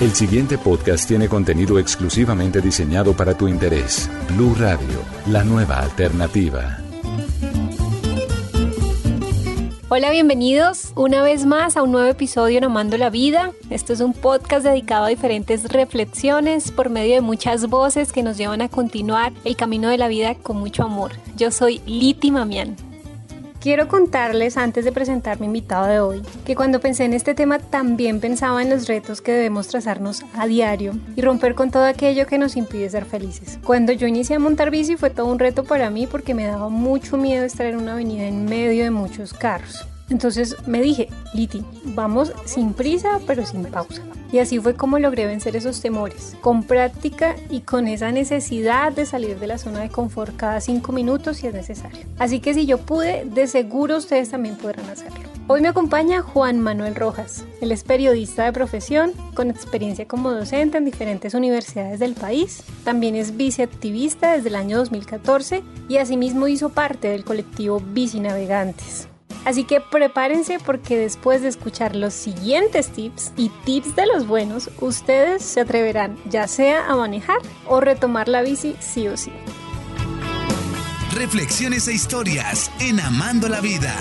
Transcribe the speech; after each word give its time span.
El 0.00 0.14
siguiente 0.14 0.56
podcast 0.56 1.06
tiene 1.06 1.28
contenido 1.28 1.78
exclusivamente 1.78 2.62
diseñado 2.62 3.12
para 3.12 3.36
tu 3.36 3.48
interés. 3.48 4.08
Blue 4.30 4.54
Radio, 4.58 5.02
la 5.26 5.44
nueva 5.44 5.78
alternativa. 5.80 6.78
Hola, 9.90 10.10
bienvenidos 10.10 10.92
una 10.96 11.22
vez 11.22 11.44
más 11.44 11.76
a 11.76 11.82
un 11.82 11.92
nuevo 11.92 12.08
episodio 12.08 12.56
en 12.56 12.64
Amando 12.64 12.96
la 12.96 13.10
Vida. 13.10 13.52
Esto 13.68 13.92
es 13.92 14.00
un 14.00 14.14
podcast 14.14 14.64
dedicado 14.64 15.04
a 15.04 15.08
diferentes 15.08 15.64
reflexiones 15.64 16.70
por 16.70 16.88
medio 16.88 17.16
de 17.16 17.20
muchas 17.20 17.66
voces 17.66 18.10
que 18.10 18.22
nos 18.22 18.38
llevan 18.38 18.62
a 18.62 18.70
continuar 18.70 19.34
el 19.44 19.54
camino 19.54 19.90
de 19.90 19.98
la 19.98 20.08
vida 20.08 20.34
con 20.34 20.56
mucho 20.56 20.82
amor. 20.82 21.12
Yo 21.36 21.50
soy 21.50 21.82
Liti 21.84 22.30
Mamián. 22.30 22.74
Quiero 23.60 23.88
contarles 23.88 24.56
antes 24.56 24.86
de 24.86 24.90
presentar 24.92 25.38
mi 25.38 25.44
invitado 25.44 25.86
de 25.86 26.00
hoy 26.00 26.22
que 26.46 26.56
cuando 26.56 26.80
pensé 26.80 27.04
en 27.04 27.12
este 27.12 27.34
tema 27.34 27.58
también 27.58 28.18
pensaba 28.18 28.62
en 28.62 28.70
los 28.70 28.88
retos 28.88 29.20
que 29.20 29.32
debemos 29.32 29.68
trazarnos 29.68 30.24
a 30.32 30.46
diario 30.46 30.94
y 31.14 31.20
romper 31.20 31.54
con 31.54 31.70
todo 31.70 31.84
aquello 31.84 32.26
que 32.26 32.38
nos 32.38 32.56
impide 32.56 32.88
ser 32.88 33.04
felices. 33.04 33.58
Cuando 33.62 33.92
yo 33.92 34.06
inicié 34.06 34.36
a 34.36 34.38
montar 34.38 34.70
bici 34.70 34.96
fue 34.96 35.10
todo 35.10 35.26
un 35.26 35.38
reto 35.38 35.64
para 35.64 35.90
mí 35.90 36.06
porque 36.06 36.32
me 36.32 36.46
daba 36.46 36.70
mucho 36.70 37.18
miedo 37.18 37.44
estar 37.44 37.66
en 37.66 37.76
una 37.76 37.92
avenida 37.92 38.26
en 38.26 38.46
medio 38.46 38.82
de 38.82 38.90
muchos 38.90 39.34
carros. 39.34 39.84
Entonces 40.10 40.56
me 40.66 40.82
dije, 40.82 41.08
Liti, 41.32 41.64
vamos 41.84 42.32
sin 42.44 42.72
prisa 42.72 43.20
pero 43.26 43.46
sin 43.46 43.64
pausa. 43.64 44.02
Y 44.32 44.38
así 44.38 44.60
fue 44.60 44.74
como 44.74 44.98
logré 44.98 45.26
vencer 45.26 45.56
esos 45.56 45.80
temores, 45.80 46.36
con 46.40 46.62
práctica 46.62 47.34
y 47.48 47.60
con 47.60 47.88
esa 47.88 48.12
necesidad 48.12 48.92
de 48.92 49.04
salir 49.04 49.40
de 49.40 49.48
la 49.48 49.58
zona 49.58 49.80
de 49.80 49.88
confort 49.88 50.36
cada 50.36 50.60
cinco 50.60 50.92
minutos 50.92 51.38
si 51.38 51.48
es 51.48 51.54
necesario. 51.54 52.06
Así 52.18 52.38
que 52.38 52.54
si 52.54 52.64
yo 52.64 52.78
pude, 52.78 53.24
de 53.24 53.48
seguro 53.48 53.96
ustedes 53.96 54.30
también 54.30 54.56
podrán 54.56 54.88
hacerlo. 54.88 55.18
Hoy 55.48 55.60
me 55.60 55.68
acompaña 55.68 56.22
Juan 56.22 56.60
Manuel 56.60 56.94
Rojas. 56.94 57.44
Él 57.60 57.72
es 57.72 57.82
periodista 57.82 58.44
de 58.44 58.52
profesión, 58.52 59.12
con 59.34 59.50
experiencia 59.50 60.06
como 60.06 60.30
docente 60.30 60.78
en 60.78 60.84
diferentes 60.84 61.34
universidades 61.34 61.98
del 61.98 62.14
país. 62.14 62.62
También 62.84 63.16
es 63.16 63.36
viceactivista 63.36 64.36
desde 64.36 64.50
el 64.50 64.54
año 64.54 64.76
2014 64.78 65.64
y 65.88 65.96
asimismo 65.96 66.46
hizo 66.46 66.68
parte 66.68 67.08
del 67.08 67.24
colectivo 67.24 67.82
Bici 67.84 68.20
Navegantes. 68.20 69.09
Así 69.44 69.64
que 69.64 69.80
prepárense 69.80 70.58
porque 70.58 70.98
después 70.98 71.42
de 71.42 71.48
escuchar 71.48 71.96
los 71.96 72.12
siguientes 72.12 72.90
tips 72.90 73.32
y 73.36 73.48
tips 73.64 73.96
de 73.96 74.06
los 74.06 74.26
buenos, 74.26 74.70
ustedes 74.80 75.42
se 75.42 75.60
atreverán 75.60 76.18
ya 76.26 76.46
sea 76.46 76.86
a 76.86 76.96
manejar 76.96 77.38
o 77.66 77.80
retomar 77.80 78.28
la 78.28 78.42
bici 78.42 78.76
sí 78.80 79.08
o 79.08 79.16
sí. 79.16 79.32
Reflexiones 81.14 81.88
e 81.88 81.94
historias 81.94 82.70
en 82.80 83.00
Amando 83.00 83.48
la 83.48 83.60
Vida. 83.60 83.94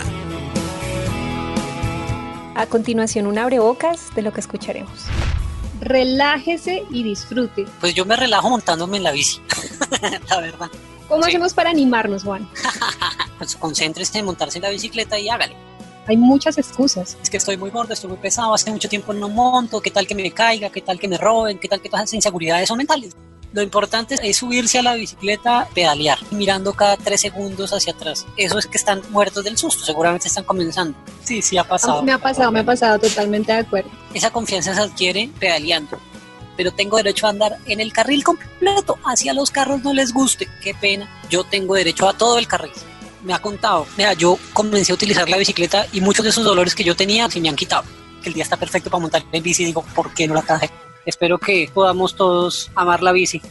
A 2.56 2.66
continuación, 2.66 3.26
un 3.26 3.38
abrebocas 3.38 4.14
de 4.16 4.22
lo 4.22 4.34
que 4.34 4.42
escucharemos. 4.42 5.06
Relájese 5.80 6.84
y 6.90 7.04
disfrute. 7.04 7.66
Pues 7.80 7.96
yo 7.96 8.06
me 8.06 8.18
relajo 8.18 8.50
montándome 8.50 8.98
en 8.98 9.04
la 9.04 9.12
bici, 9.12 9.42
la 10.30 10.42
verdad. 10.42 10.70
¿Cómo 11.08 11.24
hacemos 11.24 11.54
para 11.54 11.70
animarnos, 11.70 12.24
Juan? 12.24 12.48
pues 13.40 13.56
concéntrese 13.56 14.20
en 14.20 14.26
montarse 14.26 14.60
en 14.60 14.64
la 14.64 14.70
bicicleta 14.70 15.18
y 15.18 15.30
hágale. 15.30 15.56
Hay 16.06 16.18
muchas 16.18 16.58
excusas. 16.58 17.18
Es 17.22 17.30
que 17.30 17.38
estoy 17.38 17.58
muy 17.58 17.72
gordo, 17.72 17.94
estoy 17.94 18.10
muy 18.10 18.20
pesado, 18.20 18.54
hace 18.54 18.72
mucho 18.72 18.90
tiempo 18.90 19.14
no 19.14 19.30
monto, 19.30 19.82
qué 19.82 19.92
tal 19.92 20.06
que 20.06 20.16
me 20.16 20.30
caiga, 20.32 20.70
qué 20.70 20.82
tal 20.82 21.00
que 21.00 21.08
me 21.08 21.18
roben, 21.18 21.58
qué 21.60 21.68
tal 21.68 21.82
que 21.82 21.90
todas 21.90 22.04
esas 22.04 22.16
inseguridades 22.16 22.68
son 22.68 22.78
mentales. 22.78 23.16
Lo 23.52 23.64
importante 23.64 24.16
es 24.22 24.38
subirse 24.38 24.78
a 24.78 24.84
la 24.84 24.94
bicicleta, 24.94 25.68
pedalear, 25.74 26.20
mirando 26.32 26.74
cada 26.74 26.98
tres 26.98 27.22
segundos 27.22 27.74
hacia 27.74 27.94
atrás. 27.94 28.28
Eso 28.38 28.60
es 28.60 28.68
que 28.68 28.78
están 28.78 29.02
muertos 29.10 29.44
del 29.44 29.58
susto, 29.58 29.84
seguramente 29.86 30.28
están 30.28 30.44
comenzando. 30.44 30.96
Sí, 31.24 31.42
sí, 31.42 31.58
ha 31.58 31.64
pasado. 31.64 32.04
Me 32.04 32.12
ha 32.12 32.20
pasado, 32.20 32.52
me 32.52 32.60
ha 32.60 32.66
pasado, 32.66 33.00
totalmente 33.00 33.52
de 33.52 33.60
acuerdo. 33.60 33.90
Esa 34.14 34.30
confianza 34.30 34.76
se 34.76 34.82
adquiere 34.82 35.30
pedaleando 35.40 36.00
pero 36.60 36.74
tengo 36.74 36.98
derecho 36.98 37.26
a 37.26 37.30
andar 37.30 37.58
en 37.68 37.80
el 37.80 37.94
carril 37.94 38.22
completo. 38.22 38.98
Hacia 39.06 39.34
los 39.34 39.50
carros 39.50 39.82
no 39.82 39.94
les 39.94 40.12
guste, 40.12 40.46
qué 40.62 40.74
pena. 40.74 41.10
Yo 41.30 41.46
tengo 41.46 41.76
derecho 41.76 42.10
a 42.10 42.18
todo 42.18 42.38
el 42.38 42.50
carril. 42.50 42.74
Me 43.24 43.34
ha 43.34 43.40
contado. 43.40 43.86
Mira, 43.98 44.14
yo 44.14 44.38
comencé 44.54 44.92
a 44.92 44.96
utilizar 44.96 45.30
la 45.30 45.38
bicicleta 45.38 45.86
y 45.92 46.02
muchos 46.02 46.24
de 46.24 46.30
esos 46.30 46.44
dolores 46.44 46.76
que 46.76 46.84
yo 46.84 46.96
tenía 46.96 47.30
se 47.30 47.42
me 47.42 47.50
han 47.50 47.56
quitado. 47.56 47.84
El 48.24 48.34
día 48.34 48.44
está 48.44 48.58
perfecto 48.58 48.90
para 48.90 49.02
montar 49.02 49.24
en 49.32 49.44
bici. 49.44 49.66
Digo, 49.66 49.84
¿por 49.96 50.14
qué 50.14 50.28
no 50.28 50.34
la 50.34 50.42
traje? 50.42 50.70
Espero 51.06 51.38
que 51.38 51.70
podamos 51.74 52.16
todos 52.16 52.72
amar 52.76 53.02
la 53.02 53.12
bici. 53.12 53.42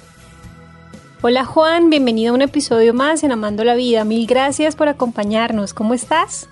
Hola 1.20 1.44
Juan, 1.44 1.90
bienvenido 1.90 2.32
a 2.32 2.34
un 2.36 2.42
episodio 2.42 2.94
más 2.94 3.24
en 3.24 3.32
Amando 3.32 3.64
la 3.64 3.74
Vida. 3.74 4.04
Mil 4.04 4.26
gracias 4.26 4.76
por 4.76 4.88
acompañarnos. 4.88 5.74
¿Cómo 5.74 5.92
estás? 5.92 6.48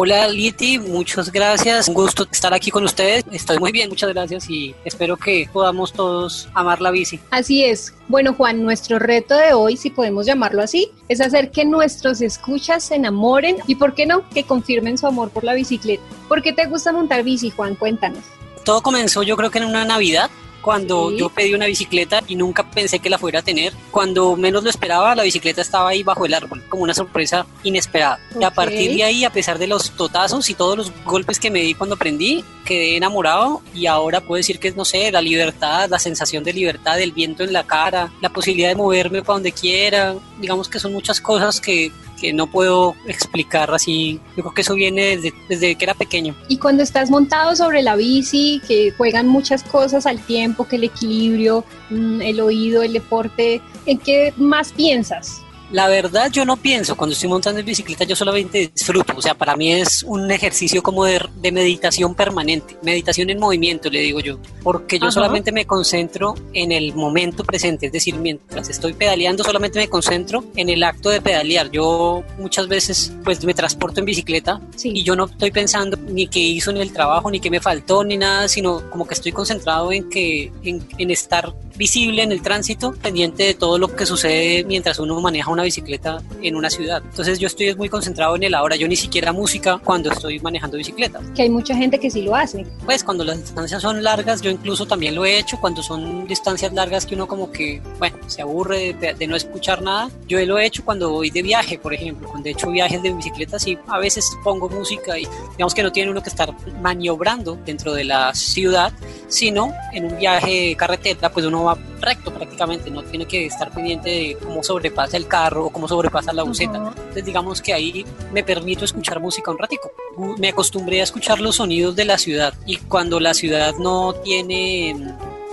Hola 0.00 0.28
Liti, 0.28 0.78
muchas 0.78 1.32
gracias. 1.32 1.88
Un 1.88 1.94
gusto 1.94 2.24
estar 2.30 2.54
aquí 2.54 2.70
con 2.70 2.84
ustedes. 2.84 3.24
Estoy 3.32 3.58
muy 3.58 3.72
bien, 3.72 3.88
muchas 3.88 4.08
gracias 4.10 4.48
y 4.48 4.72
espero 4.84 5.16
que 5.16 5.50
podamos 5.52 5.92
todos 5.92 6.48
amar 6.54 6.80
la 6.80 6.92
bici. 6.92 7.18
Así 7.32 7.64
es. 7.64 7.92
Bueno 8.06 8.32
Juan, 8.32 8.62
nuestro 8.62 9.00
reto 9.00 9.34
de 9.34 9.54
hoy, 9.54 9.76
si 9.76 9.90
podemos 9.90 10.24
llamarlo 10.24 10.62
así, 10.62 10.92
es 11.08 11.20
hacer 11.20 11.50
que 11.50 11.64
nuestros 11.64 12.20
escuchas 12.20 12.84
se 12.84 12.94
enamoren 12.94 13.56
y, 13.66 13.74
¿por 13.74 13.96
qué 13.96 14.06
no?, 14.06 14.22
que 14.30 14.44
confirmen 14.44 14.98
su 14.98 15.08
amor 15.08 15.30
por 15.30 15.42
la 15.42 15.54
bicicleta. 15.54 16.04
¿Por 16.28 16.42
qué 16.42 16.52
te 16.52 16.66
gusta 16.66 16.92
montar 16.92 17.24
bici, 17.24 17.50
Juan? 17.50 17.74
Cuéntanos. 17.74 18.22
Todo 18.64 18.82
comenzó 18.82 19.24
yo 19.24 19.36
creo 19.36 19.50
que 19.50 19.58
en 19.58 19.64
una 19.64 19.84
Navidad 19.84 20.30
cuando 20.62 21.10
yo 21.10 21.28
pedí 21.28 21.54
una 21.54 21.66
bicicleta 21.66 22.22
y 22.26 22.36
nunca 22.36 22.70
pensé 22.70 22.98
que 22.98 23.10
la 23.10 23.18
fuera 23.18 23.40
a 23.40 23.42
tener. 23.42 23.72
Cuando 23.90 24.36
menos 24.36 24.62
lo 24.64 24.70
esperaba, 24.70 25.14
la 25.14 25.22
bicicleta 25.22 25.62
estaba 25.62 25.90
ahí 25.90 26.02
bajo 26.02 26.26
el 26.26 26.34
árbol, 26.34 26.62
como 26.68 26.82
una 26.82 26.94
sorpresa 26.94 27.46
inesperada. 27.62 28.18
Y 28.38 28.44
a 28.44 28.50
partir 28.50 28.94
de 28.94 29.04
ahí, 29.04 29.24
a 29.24 29.30
pesar 29.30 29.58
de 29.58 29.66
los 29.66 29.92
totazos 29.92 30.48
y 30.50 30.54
todos 30.54 30.76
los 30.76 30.92
golpes 31.04 31.38
que 31.38 31.50
me 31.50 31.60
di 31.60 31.74
cuando 31.74 31.94
aprendí, 31.94 32.44
quedé 32.64 32.96
enamorado 32.96 33.62
y 33.74 33.86
ahora 33.86 34.20
puedo 34.20 34.36
decir 34.36 34.58
que 34.58 34.70
no 34.72 34.84
sé, 34.84 35.10
la 35.10 35.22
libertad, 35.22 35.88
la 35.88 35.98
sensación 35.98 36.44
de 36.44 36.52
libertad, 36.52 37.00
el 37.00 37.12
viento 37.12 37.42
en 37.42 37.52
la 37.52 37.64
cara, 37.64 38.12
la 38.20 38.28
posibilidad 38.28 38.68
de 38.68 38.76
moverme 38.76 39.22
para 39.22 39.34
donde 39.34 39.52
quiera. 39.52 40.14
Digamos 40.38 40.68
que 40.68 40.78
son 40.78 40.92
muchas 40.92 41.20
cosas 41.20 41.60
que 41.60 41.90
que 42.20 42.32
no 42.32 42.46
puedo 42.46 42.94
explicar 43.06 43.72
así. 43.72 44.20
Yo 44.36 44.42
creo 44.42 44.54
que 44.54 44.60
eso 44.62 44.74
viene 44.74 45.16
desde, 45.16 45.34
desde 45.48 45.74
que 45.74 45.84
era 45.84 45.94
pequeño. 45.94 46.34
Y 46.48 46.58
cuando 46.58 46.82
estás 46.82 47.10
montado 47.10 47.54
sobre 47.56 47.82
la 47.82 47.96
bici, 47.96 48.60
que 48.66 48.92
juegan 48.92 49.28
muchas 49.28 49.62
cosas 49.62 50.06
al 50.06 50.20
tiempo, 50.20 50.66
que 50.66 50.76
el 50.76 50.84
equilibrio, 50.84 51.64
mm, 51.90 52.22
el 52.22 52.40
oído, 52.40 52.82
el 52.82 52.92
deporte, 52.92 53.60
¿en 53.86 53.98
qué 53.98 54.32
más 54.36 54.72
piensas? 54.72 55.42
La 55.70 55.88
verdad 55.88 56.30
yo 56.30 56.44
no 56.44 56.56
pienso, 56.56 56.96
cuando 56.96 57.12
estoy 57.12 57.28
montando 57.28 57.60
en 57.60 57.66
bicicleta 57.66 58.04
yo 58.04 58.16
solamente 58.16 58.70
disfruto, 58.74 59.12
o 59.16 59.22
sea, 59.22 59.34
para 59.34 59.54
mí 59.56 59.72
es 59.72 60.02
un 60.02 60.30
ejercicio 60.30 60.82
como 60.82 61.04
de, 61.04 61.20
meditación 61.52 62.14
permanente, 62.14 62.76
meditación 62.82 63.30
en 63.30 63.38
movimiento, 63.38 63.90
le 63.90 64.00
digo 64.00 64.20
yo, 64.20 64.38
porque 64.62 64.98
yo 64.98 65.10
solamente 65.10 65.52
me 65.52 65.66
concentro 65.66 66.34
en 66.52 66.72
el 66.72 66.94
momento 66.94 67.44
presente, 67.44 67.86
es 67.86 67.92
decir, 67.92 68.14
mientras 68.16 68.68
estoy 68.68 68.92
pedaleando 68.94 69.44
solamente 69.44 69.78
me 69.78 69.88
concentro 69.88 70.44
en 70.56 70.68
el 70.68 70.82
acto 70.82 71.10
de 71.10 71.20
pedalear. 71.20 71.70
Yo 71.70 72.22
muchas 72.38 72.68
veces 72.68 73.12
pues 73.24 73.44
me 73.44 73.54
transporto 73.54 74.00
en 74.00 74.06
bicicleta 74.06 74.60
y 74.82 75.02
yo 75.02 75.16
no 75.16 75.26
estoy 75.26 75.50
pensando 75.50 75.96
ni 75.96 76.28
qué 76.28 76.40
hizo 76.40 76.70
en 76.70 76.78
el 76.78 76.92
trabajo, 76.92 77.30
ni 77.30 77.40
qué 77.40 77.50
me 77.50 77.60
faltó, 77.60 78.04
ni 78.04 78.16
nada, 78.16 78.48
sino 78.48 78.88
como 78.90 79.06
que 79.06 79.14
estoy 79.14 79.32
concentrado 79.32 79.92
en 79.92 80.08
que 80.08 80.52
en, 80.62 80.86
en 80.98 81.10
estar 81.10 81.52
visible 81.78 82.22
en 82.22 82.32
el 82.32 82.42
tránsito, 82.42 82.92
pendiente 82.92 83.44
de 83.44 83.54
todo 83.54 83.78
lo 83.78 83.94
que 83.94 84.04
sucede 84.04 84.64
mientras 84.64 84.98
uno 84.98 85.20
maneja 85.20 85.50
una 85.50 85.62
bicicleta 85.62 86.20
en 86.42 86.56
una 86.56 86.68
ciudad. 86.68 87.02
Entonces 87.04 87.38
yo 87.38 87.46
estoy 87.46 87.74
muy 87.76 87.88
concentrado 87.88 88.34
en 88.36 88.42
el 88.42 88.54
ahora, 88.54 88.76
yo 88.76 88.88
ni 88.88 88.96
siquiera 88.96 89.32
música 89.32 89.80
cuando 89.82 90.10
estoy 90.10 90.40
manejando 90.40 90.76
bicicleta. 90.76 91.20
Que 91.34 91.42
hay 91.42 91.50
mucha 91.50 91.76
gente 91.76 91.98
que 91.98 92.10
sí 92.10 92.22
lo 92.22 92.34
hace. 92.34 92.66
Pues 92.84 93.04
cuando 93.04 93.24
las 93.24 93.40
distancias 93.40 93.80
son 93.80 94.02
largas, 94.02 94.42
yo 94.42 94.50
incluso 94.50 94.86
también 94.86 95.14
lo 95.14 95.24
he 95.24 95.38
hecho, 95.38 95.58
cuando 95.60 95.82
son 95.82 96.26
distancias 96.26 96.72
largas 96.72 97.06
que 97.06 97.14
uno 97.14 97.28
como 97.28 97.52
que, 97.52 97.80
bueno, 97.98 98.18
se 98.26 98.42
aburre 98.42 98.94
de, 98.94 99.26
no 99.28 99.36
escuchar 99.36 99.82
nada, 99.82 100.10
yo 100.26 100.44
lo 100.46 100.58
he 100.58 100.66
hecho 100.66 100.84
cuando 100.84 101.10
voy 101.10 101.30
de 101.30 101.42
viaje, 101.42 101.78
por 101.78 101.94
ejemplo, 101.94 102.28
cuando 102.28 102.48
he 102.48 102.52
hecho 102.52 102.70
viajes 102.70 103.02
de 103.02 103.12
bicicleta, 103.12 103.58
sí, 103.58 103.78
a 103.86 103.98
veces 103.98 104.24
pongo 104.42 104.68
música 104.68 105.18
y 105.18 105.28
digamos 105.52 105.74
que 105.74 105.82
no 105.82 105.92
tiene 105.92 106.10
uno 106.10 106.22
que 106.22 106.30
estar 106.30 106.52
maniobrando 106.80 107.58
dentro 107.64 107.92
de 107.92 108.04
la 108.04 108.34
ciudad, 108.34 108.92
sino 109.28 109.72
en 109.92 110.06
un 110.06 110.18
viaje 110.18 110.74
carretera, 110.76 111.30
pues 111.30 111.46
uno 111.46 111.67
recto 112.00 112.32
prácticamente, 112.32 112.90
no 112.90 113.02
tiene 113.02 113.26
que 113.26 113.46
estar 113.46 113.70
pendiente 113.70 114.08
de 114.08 114.36
cómo 114.42 114.62
sobrepasa 114.62 115.16
el 115.16 115.26
carro 115.26 115.66
o 115.66 115.70
cómo 115.70 115.88
sobrepasa 115.88 116.32
la 116.32 116.42
buceta. 116.42 116.76
Entonces 116.76 117.24
digamos 117.24 117.60
que 117.60 117.72
ahí 117.74 118.06
me 118.32 118.42
permito 118.42 118.84
escuchar 118.84 119.20
música 119.20 119.50
un 119.50 119.58
ratico. 119.58 119.92
Me 120.38 120.48
acostumbré 120.48 121.00
a 121.00 121.04
escuchar 121.04 121.40
los 121.40 121.56
sonidos 121.56 121.96
de 121.96 122.04
la 122.04 122.18
ciudad 122.18 122.54
y 122.66 122.76
cuando 122.76 123.20
la 123.20 123.34
ciudad 123.34 123.74
no 123.78 124.14
tiene 124.14 124.96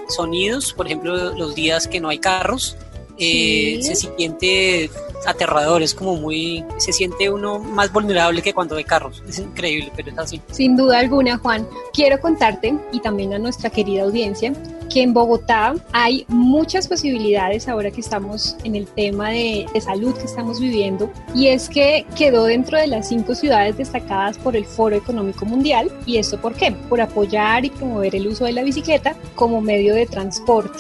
sonidos, 0.08 0.74
por 0.74 0.86
ejemplo 0.86 1.34
los 1.34 1.56
días 1.56 1.88
que 1.88 2.00
no 2.00 2.10
hay 2.10 2.20
carros, 2.20 2.78
eh, 3.18 3.80
se 3.82 3.96
siente 3.96 4.90
aterrador, 5.26 5.82
es 5.82 5.94
como 5.94 6.16
muy, 6.16 6.64
se 6.78 6.94
siente 6.94 7.30
uno 7.30 7.60
más 7.60 7.92
vulnerable 7.92 8.42
que 8.42 8.54
cuando 8.54 8.76
hay 8.76 8.84
carros, 8.84 9.24
es 9.28 9.40
increíble, 9.40 9.92
pero 9.96 10.12
es 10.12 10.18
así. 10.18 10.42
Sin 10.52 10.76
duda 10.76 11.00
alguna, 11.00 11.38
Juan, 11.38 11.68
quiero 11.94 12.20
contarte 12.20 12.76
y 12.92 13.00
también 13.00 13.34
a 13.34 13.40
nuestra 13.40 13.70
querida 13.70 14.04
audiencia 14.04 14.54
que 14.92 15.02
en 15.02 15.14
Bogotá 15.14 15.76
hay 15.92 16.26
muchas 16.28 16.88
posibilidades 16.88 17.68
ahora 17.68 17.92
que 17.92 18.02
estamos 18.02 18.56
en 18.64 18.76
el 18.76 18.86
tema 18.88 19.30
de, 19.32 19.66
de 19.74 19.82
salud 19.82 20.14
que 20.16 20.26
estamos 20.26 20.60
viviendo 20.60 21.12
y 21.34 21.48
es 21.48 21.70
que 21.70 22.06
quedó 22.16 22.46
dentro 22.46 22.78
de 22.78 22.88
las 22.88 23.10
cinco 23.10 23.36
ciudades 23.36 23.78
destacadas 23.78 24.38
por 24.38 24.56
el 24.56 24.66
Foro 24.66 24.96
Económico 24.96 25.46
Mundial. 25.46 25.92
¿Y 26.06 26.18
esto 26.18 26.40
por 26.40 26.54
qué? 26.54 26.72
Por 26.90 27.02
apoyar 27.02 27.66
y 27.66 27.70
promover 27.70 28.16
el 28.16 28.28
uso 28.28 28.46
de 28.46 28.54
la 28.54 28.64
bicicleta 28.64 29.16
como 29.36 29.62
medio 29.62 29.96
de 29.96 30.06
transporte. 30.06 30.80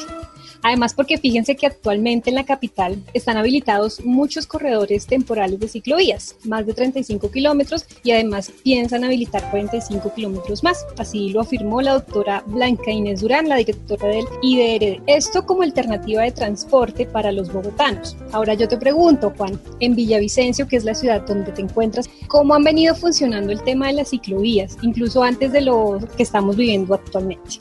Además, 0.65 0.95
porque 0.95 1.19
fíjense 1.19 1.55
que 1.55 1.67
actualmente 1.67 2.31
en 2.31 2.35
la 2.35 2.43
capital 2.43 2.97
están 3.13 3.37
habilitados 3.37 4.03
muchos 4.03 4.47
corredores 4.47 5.05
temporales 5.05 5.59
de 5.59 5.67
ciclovías, 5.67 6.37
más 6.43 6.65
de 6.65 6.73
35 6.73 7.29
kilómetros, 7.29 7.85
y 8.03 8.09
además 8.09 8.51
piensan 8.63 9.03
habilitar 9.03 9.47
45 9.51 10.11
kilómetros 10.15 10.63
más. 10.63 10.83
Así 10.97 11.29
lo 11.29 11.41
afirmó 11.41 11.83
la 11.83 11.93
doctora 11.93 12.43
Blanca 12.47 12.89
Inés 12.89 13.21
Durán, 13.21 13.47
la 13.47 13.57
directora 13.57 14.07
del 14.07 14.25
IDRD. 14.41 15.03
Esto 15.05 15.45
como 15.45 15.61
alternativa 15.61 16.23
de 16.23 16.31
transporte 16.31 17.05
para 17.05 17.31
los 17.31 17.53
bogotanos. 17.53 18.17
Ahora 18.31 18.55
yo 18.55 18.67
te 18.67 18.77
pregunto, 18.77 19.31
Juan, 19.37 19.61
en 19.81 19.95
Villavicencio, 19.95 20.67
que 20.67 20.77
es 20.77 20.83
la 20.83 20.95
ciudad 20.95 21.27
donde 21.27 21.51
te 21.51 21.61
encuentras, 21.61 22.09
¿cómo 22.27 22.55
han 22.55 22.63
venido 22.63 22.95
funcionando 22.95 23.51
el 23.51 23.61
tema 23.61 23.85
de 23.85 23.93
las 23.93 24.09
ciclovías, 24.09 24.79
incluso 24.81 25.21
antes 25.21 25.51
de 25.51 25.61
lo 25.61 25.99
que 26.17 26.23
estamos 26.23 26.55
viviendo 26.55 26.95
actualmente? 26.95 27.59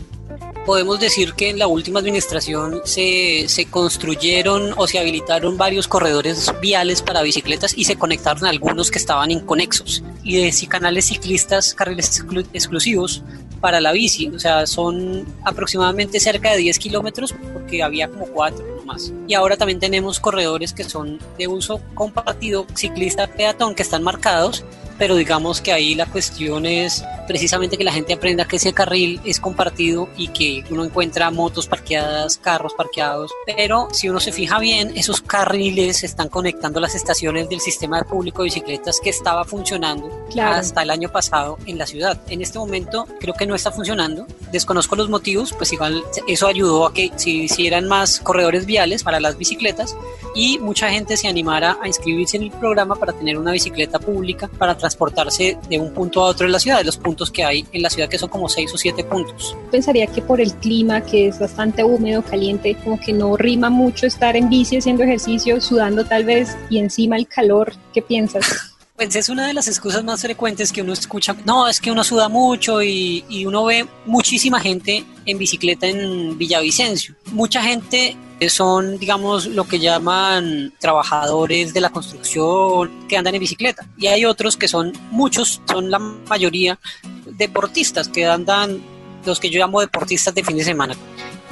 Podemos 0.65 1.01
decir 1.01 1.35
que 1.35 1.51
en 1.51 1.59
la 1.59 1.67
última 1.67 2.01
administración 2.01 2.81
se, 2.85 3.45
se, 3.49 3.67
construyeron 3.67 4.75
o 4.77 4.87
se 4.87 4.99
habilitaron 4.99 5.57
varios 5.57 5.89
corredores 5.89 6.53
viales 6.61 7.03
para 7.03 7.23
bicicletas 7.23 7.77
y 7.77 7.85
se 7.85 7.97
conectaron 7.97 8.47
algunos 8.47 8.91
que 8.91 8.99
estaban 8.99 9.31
inconexos 9.31 10.03
y 10.23 10.37
de 10.37 10.67
canales 10.69 11.07
ciclistas, 11.07 11.75
carriles 11.75 12.23
exclusivos 12.53 13.23
para 13.61 13.81
la 13.81 13.93
bici. 13.93 14.29
O 14.29 14.39
sea, 14.39 14.67
son 14.67 15.27
aproximadamente 15.45 16.21
cerca 16.21 16.53
de 16.53 16.59
10 16.59 16.79
kilómetros 16.79 17.35
porque 17.53 17.83
había 17.83 18.09
como 18.09 18.27
cuatro 18.27 18.65
más. 18.85 19.13
Y 19.27 19.35
ahora 19.35 19.57
también 19.57 19.81
tenemos 19.81 20.21
corredores 20.21 20.73
que 20.73 20.85
son 20.85 21.19
de 21.39 21.49
uso 21.49 21.81
compartido, 21.95 22.67
ciclista, 22.75 23.27
peatón, 23.27 23.75
que 23.75 23.83
están 23.83 24.03
marcados 24.03 24.65
pero 24.99 25.17
digamos 25.17 25.61
que 25.61 25.73
ahí 25.73 25.95
la 25.95 26.07
cuestión 26.07 26.67
es 26.67 27.05
precisamente 27.27 27.77
que 27.77 27.85
la 27.85 27.93
gente 27.93 28.13
aprenda 28.13 28.45
que 28.47 28.57
ese 28.57 28.73
carril 28.73 29.21
es 29.25 29.41
compartido 29.41 30.09
y 30.17 30.29
que 30.29 30.65
uno 30.71 30.85
encuentra 30.85 31.31
motos 31.31 31.67
parqueadas, 31.67 32.39
carros 32.39 32.75
parqueados, 32.75 33.33
pero 33.57 33.89
si 33.93 34.09
uno 34.09 34.21
se 34.21 34.33
fija 34.33 34.59
bien, 34.59 34.93
esos 34.95 35.21
carriles 35.21 36.05
están 36.05 36.29
conectando 36.29 36.81
las 36.81 36.95
estaciones 36.95 37.49
del 37.49 37.61
sistema 37.61 37.99
de 37.99 38.05
público 38.05 38.43
de 38.43 38.47
bicicletas 38.47 39.01
que 39.03 39.11
estaba 39.11 39.45
funcionando 39.45 40.11
hasta 40.41 40.83
el 40.83 40.91
año 40.91 41.11
pasado 41.11 41.59
en 41.67 41.79
la 41.79 41.87
ciudad. 41.87 42.21
En 42.29 42.43
este 42.43 42.59
momento 42.59 43.07
creo 43.21 43.35
que 43.35 43.47
no 43.47 43.55
está 43.55 43.73
funcionando, 43.73 44.27
desconozco 44.53 44.97
los 44.97 45.09
motivos, 45.09 45.53
pues 45.53 45.73
igual 45.73 46.05
eso 46.29 46.47
ayudó 46.47 46.87
a 46.87 46.93
que 46.93 47.11
se 47.17 47.31
hicieran 47.31 47.89
más 47.89 48.21
corredores 48.21 48.67
viales 48.67 49.03
para 49.03 49.21
las 49.21 49.39
bicicletas 49.39 49.97
y 50.35 50.59
mucha 50.59 50.91
gente 50.91 51.17
se 51.17 51.29
animara 51.29 51.79
a 51.81 51.87
inscribirse 51.87 52.37
en 52.37 52.45
el 52.45 52.51
programa 52.51 52.97
para 52.97 53.13
tener 53.13 53.39
una 53.39 53.53
bicicleta 53.53 53.99
pública 53.99 54.49
para 54.49 54.77
transportarse 54.77 55.59
de 55.69 55.79
un 55.79 55.93
punto 55.95 56.23
a 56.23 56.27
otro 56.27 56.47
en 56.47 56.53
la 56.53 56.59
ciudad, 56.59 56.79
de 56.79 56.85
los 56.85 56.97
puntos 56.97 57.31
que 57.31 57.45
hay 57.45 57.65
en 57.73 57.83
la 57.83 57.91
ciudad 57.91 58.09
que 58.09 58.19
son 58.19 58.29
como 58.29 58.49
seis 58.49 58.73
o 58.75 58.79
siete 58.79 59.05
puntos. 59.05 59.57
Pensaría 59.71 60.07
que 60.07 60.23
por 60.23 60.41
el 60.41 60.53
clima 60.55 61.01
que 61.01 61.29
es 61.29 61.39
bastante 61.39 61.85
húmedo, 61.85 62.23
caliente, 62.23 62.77
como 62.83 62.99
que 62.99 63.13
no 63.13 63.37
rima 63.37 63.71
mucho 63.71 64.07
estar 64.07 64.37
en 64.37 64.49
bici 64.49 64.77
haciendo 64.77 65.05
ejercicio, 65.05 65.61
sudando 65.61 66.05
tal 66.05 66.25
vez 66.25 66.57
y 66.69 66.79
encima 66.79 67.17
el 67.17 67.27
calor. 67.29 67.73
¿Qué 67.93 68.03
piensas? 68.03 68.71
Pues 68.97 69.17
es 69.17 69.29
una 69.29 69.49
de 69.49 69.55
las 69.55 69.67
excusas 69.67 70.05
más 70.05 70.23
frecuentes 70.23 70.73
que 70.73 70.81
uno 70.81 70.93
escucha. 70.93 71.35
No, 71.45 71.67
es 71.67 71.81
que 71.81 71.91
uno 71.91 72.05
suda 72.05 72.29
mucho 72.29 72.81
y, 72.81 73.25
y, 73.29 73.45
uno 73.45 73.65
ve 73.65 73.89
muchísima 74.07 74.61
gente 74.61 75.05
en 75.27 75.37
bicicleta 75.37 75.89
en 75.89 76.39
Villavicencio. 76.39 77.17
Mucha 77.33 77.61
gente 77.61 78.17
son, 78.49 78.99
digamos, 78.99 79.47
lo 79.47 79.65
que 79.65 79.81
llaman 79.81 80.73
trabajadores 80.79 81.75
de 81.75 81.81
la 81.81 81.91
construcción 81.91 83.09
que 83.09 83.17
andan 83.17 83.35
en 83.35 83.41
bicicleta. 83.41 83.85
Y 83.99 84.07
hay 84.07 84.25
otros 84.27 84.57
que 84.57 84.69
son 84.69 84.93
muchos, 85.11 85.61
son 85.69 85.91
la 85.91 85.99
mayoría 85.99 86.79
deportistas 87.27 88.09
que 88.09 88.27
andan, 88.27 88.81
los 89.25 89.41
que 89.41 89.51
yo 89.51 89.59
llamo 89.59 89.81
deportistas 89.81 90.35
de 90.35 90.45
fin 90.45 90.57
de 90.57 90.65
semana 90.65 90.95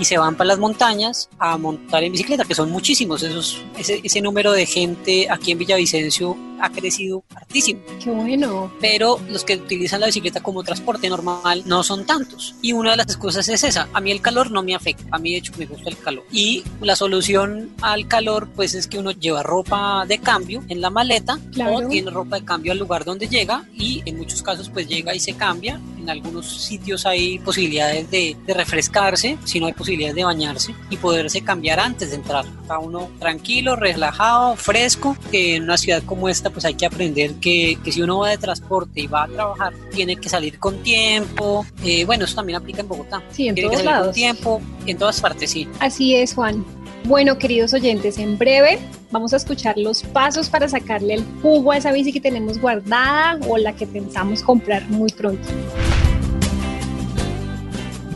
y 0.02 0.04
se 0.04 0.18
van 0.18 0.34
para 0.34 0.48
las 0.48 0.58
montañas 0.58 1.28
a 1.38 1.56
montar 1.56 2.02
en 2.02 2.10
bicicleta, 2.10 2.44
que 2.44 2.56
son 2.56 2.70
muchísimos. 2.70 3.22
Esos, 3.22 3.62
ese, 3.78 4.00
ese 4.02 4.20
número 4.20 4.50
de 4.52 4.66
gente 4.66 5.28
aquí 5.30 5.52
en 5.52 5.58
Villavicencio 5.58 6.36
ha 6.60 6.70
crecido 6.70 7.24
hartísimo. 7.34 7.80
Qué 8.02 8.10
bueno. 8.10 8.72
Pero 8.80 9.18
los 9.28 9.44
que 9.44 9.54
utilizan 9.54 10.00
la 10.00 10.06
bicicleta 10.06 10.40
como 10.40 10.62
transporte 10.62 11.08
normal 11.08 11.62
no 11.66 11.82
son 11.82 12.04
tantos. 12.04 12.54
Y 12.62 12.72
una 12.72 12.92
de 12.92 12.96
las 12.98 13.06
excusas 13.06 13.48
es 13.48 13.62
esa. 13.64 13.88
A 13.92 14.00
mí 14.00 14.10
el 14.10 14.20
calor 14.20 14.50
no 14.50 14.62
me 14.62 14.74
afecta. 14.74 15.04
A 15.10 15.18
mí 15.18 15.32
de 15.32 15.38
hecho 15.38 15.52
me 15.56 15.66
gusta 15.66 15.90
el 15.90 15.98
calor. 15.98 16.24
Y 16.32 16.64
la 16.80 16.96
solución 16.96 17.70
al 17.80 18.08
calor 18.08 18.48
pues 18.54 18.74
es 18.74 18.88
que 18.88 18.98
uno 18.98 19.12
lleva 19.12 19.42
ropa 19.42 20.04
de 20.06 20.18
cambio 20.18 20.64
en 20.68 20.80
la 20.80 20.90
maleta 20.90 21.38
o 21.66 21.88
tiene 21.88 22.10
ropa 22.10 22.36
de 22.36 22.44
cambio 22.44 22.72
al 22.72 22.78
lugar 22.78 23.04
donde 23.04 23.28
llega 23.28 23.64
y 23.74 24.02
en 24.04 24.18
muchos 24.18 24.42
casos 24.42 24.68
pues 24.68 24.88
llega 24.88 25.14
y 25.14 25.20
se 25.20 25.34
cambia. 25.34 25.80
En 26.02 26.10
algunos 26.10 26.64
sitios 26.64 27.06
hay 27.06 27.38
posibilidades 27.38 28.10
de, 28.10 28.36
de 28.44 28.54
refrescarse, 28.54 29.38
si 29.44 29.60
no 29.60 29.66
hay 29.66 29.72
posibilidades 29.72 30.16
de 30.16 30.24
bañarse 30.24 30.74
y 30.90 30.96
poderse 30.96 31.42
cambiar 31.42 31.78
antes 31.78 32.10
de 32.10 32.16
entrar. 32.16 32.44
Está 32.60 32.80
uno 32.80 33.08
tranquilo, 33.20 33.76
relajado, 33.76 34.56
fresco, 34.56 35.16
que 35.30 35.56
en 35.56 35.62
una 35.62 35.76
ciudad 35.76 36.02
como 36.04 36.28
esta 36.28 36.50
pues 36.50 36.64
hay 36.64 36.74
que 36.74 36.86
aprender 36.86 37.34
que, 37.34 37.78
que, 37.84 37.92
si 37.92 38.02
uno 38.02 38.18
va 38.18 38.30
de 38.30 38.38
transporte 38.38 39.00
y 39.00 39.06
va 39.06 39.24
a 39.24 39.28
trabajar, 39.28 39.72
tiene 39.94 40.16
que 40.16 40.28
salir 40.28 40.58
con 40.58 40.82
tiempo. 40.82 41.64
Eh, 41.84 42.04
bueno, 42.04 42.24
eso 42.24 42.34
también 42.34 42.56
aplica 42.56 42.80
en 42.80 42.88
Bogotá. 42.88 43.22
Sí, 43.30 43.46
en 43.46 43.54
tiene 43.54 43.70
todos 43.70 43.80
que 43.80 43.84
salir 43.84 43.90
lados. 43.90 44.06
con 44.06 44.14
tiempo, 44.14 44.60
en 44.86 44.98
todas 44.98 45.20
partes, 45.20 45.50
sí. 45.52 45.68
Así 45.78 46.16
es, 46.16 46.34
Juan. 46.34 46.64
Bueno, 47.04 47.36
queridos 47.38 47.74
oyentes, 47.74 48.18
en 48.18 48.38
breve 48.38 48.78
vamos 49.10 49.32
a 49.32 49.36
escuchar 49.36 49.76
los 49.76 50.02
pasos 50.02 50.48
para 50.48 50.68
sacarle 50.68 51.14
el 51.14 51.24
jugo 51.42 51.72
a 51.72 51.76
esa 51.76 51.92
bici 51.92 52.12
que 52.12 52.20
tenemos 52.20 52.60
guardada 52.60 53.38
o 53.48 53.58
la 53.58 53.74
que 53.74 53.86
pensamos 53.86 54.42
comprar 54.42 54.88
muy 54.88 55.10
pronto. 55.10 55.48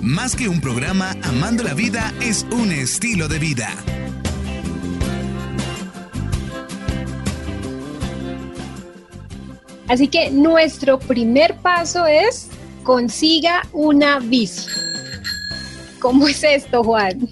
Más 0.06 0.36
que 0.36 0.48
un 0.48 0.60
programa, 0.60 1.16
Amando 1.24 1.64
la 1.64 1.74
Vida 1.74 2.14
es 2.22 2.46
un 2.52 2.70
estilo 2.70 3.26
de 3.26 3.40
vida. 3.40 3.68
Así 9.88 10.06
que 10.06 10.30
nuestro 10.30 11.00
primer 11.00 11.56
paso 11.56 12.06
es 12.06 12.50
consiga 12.84 13.66
una 13.72 14.20
bici. 14.20 14.68
¿Cómo 15.98 16.28
es 16.28 16.44
esto, 16.44 16.84
Juan? 16.84 17.28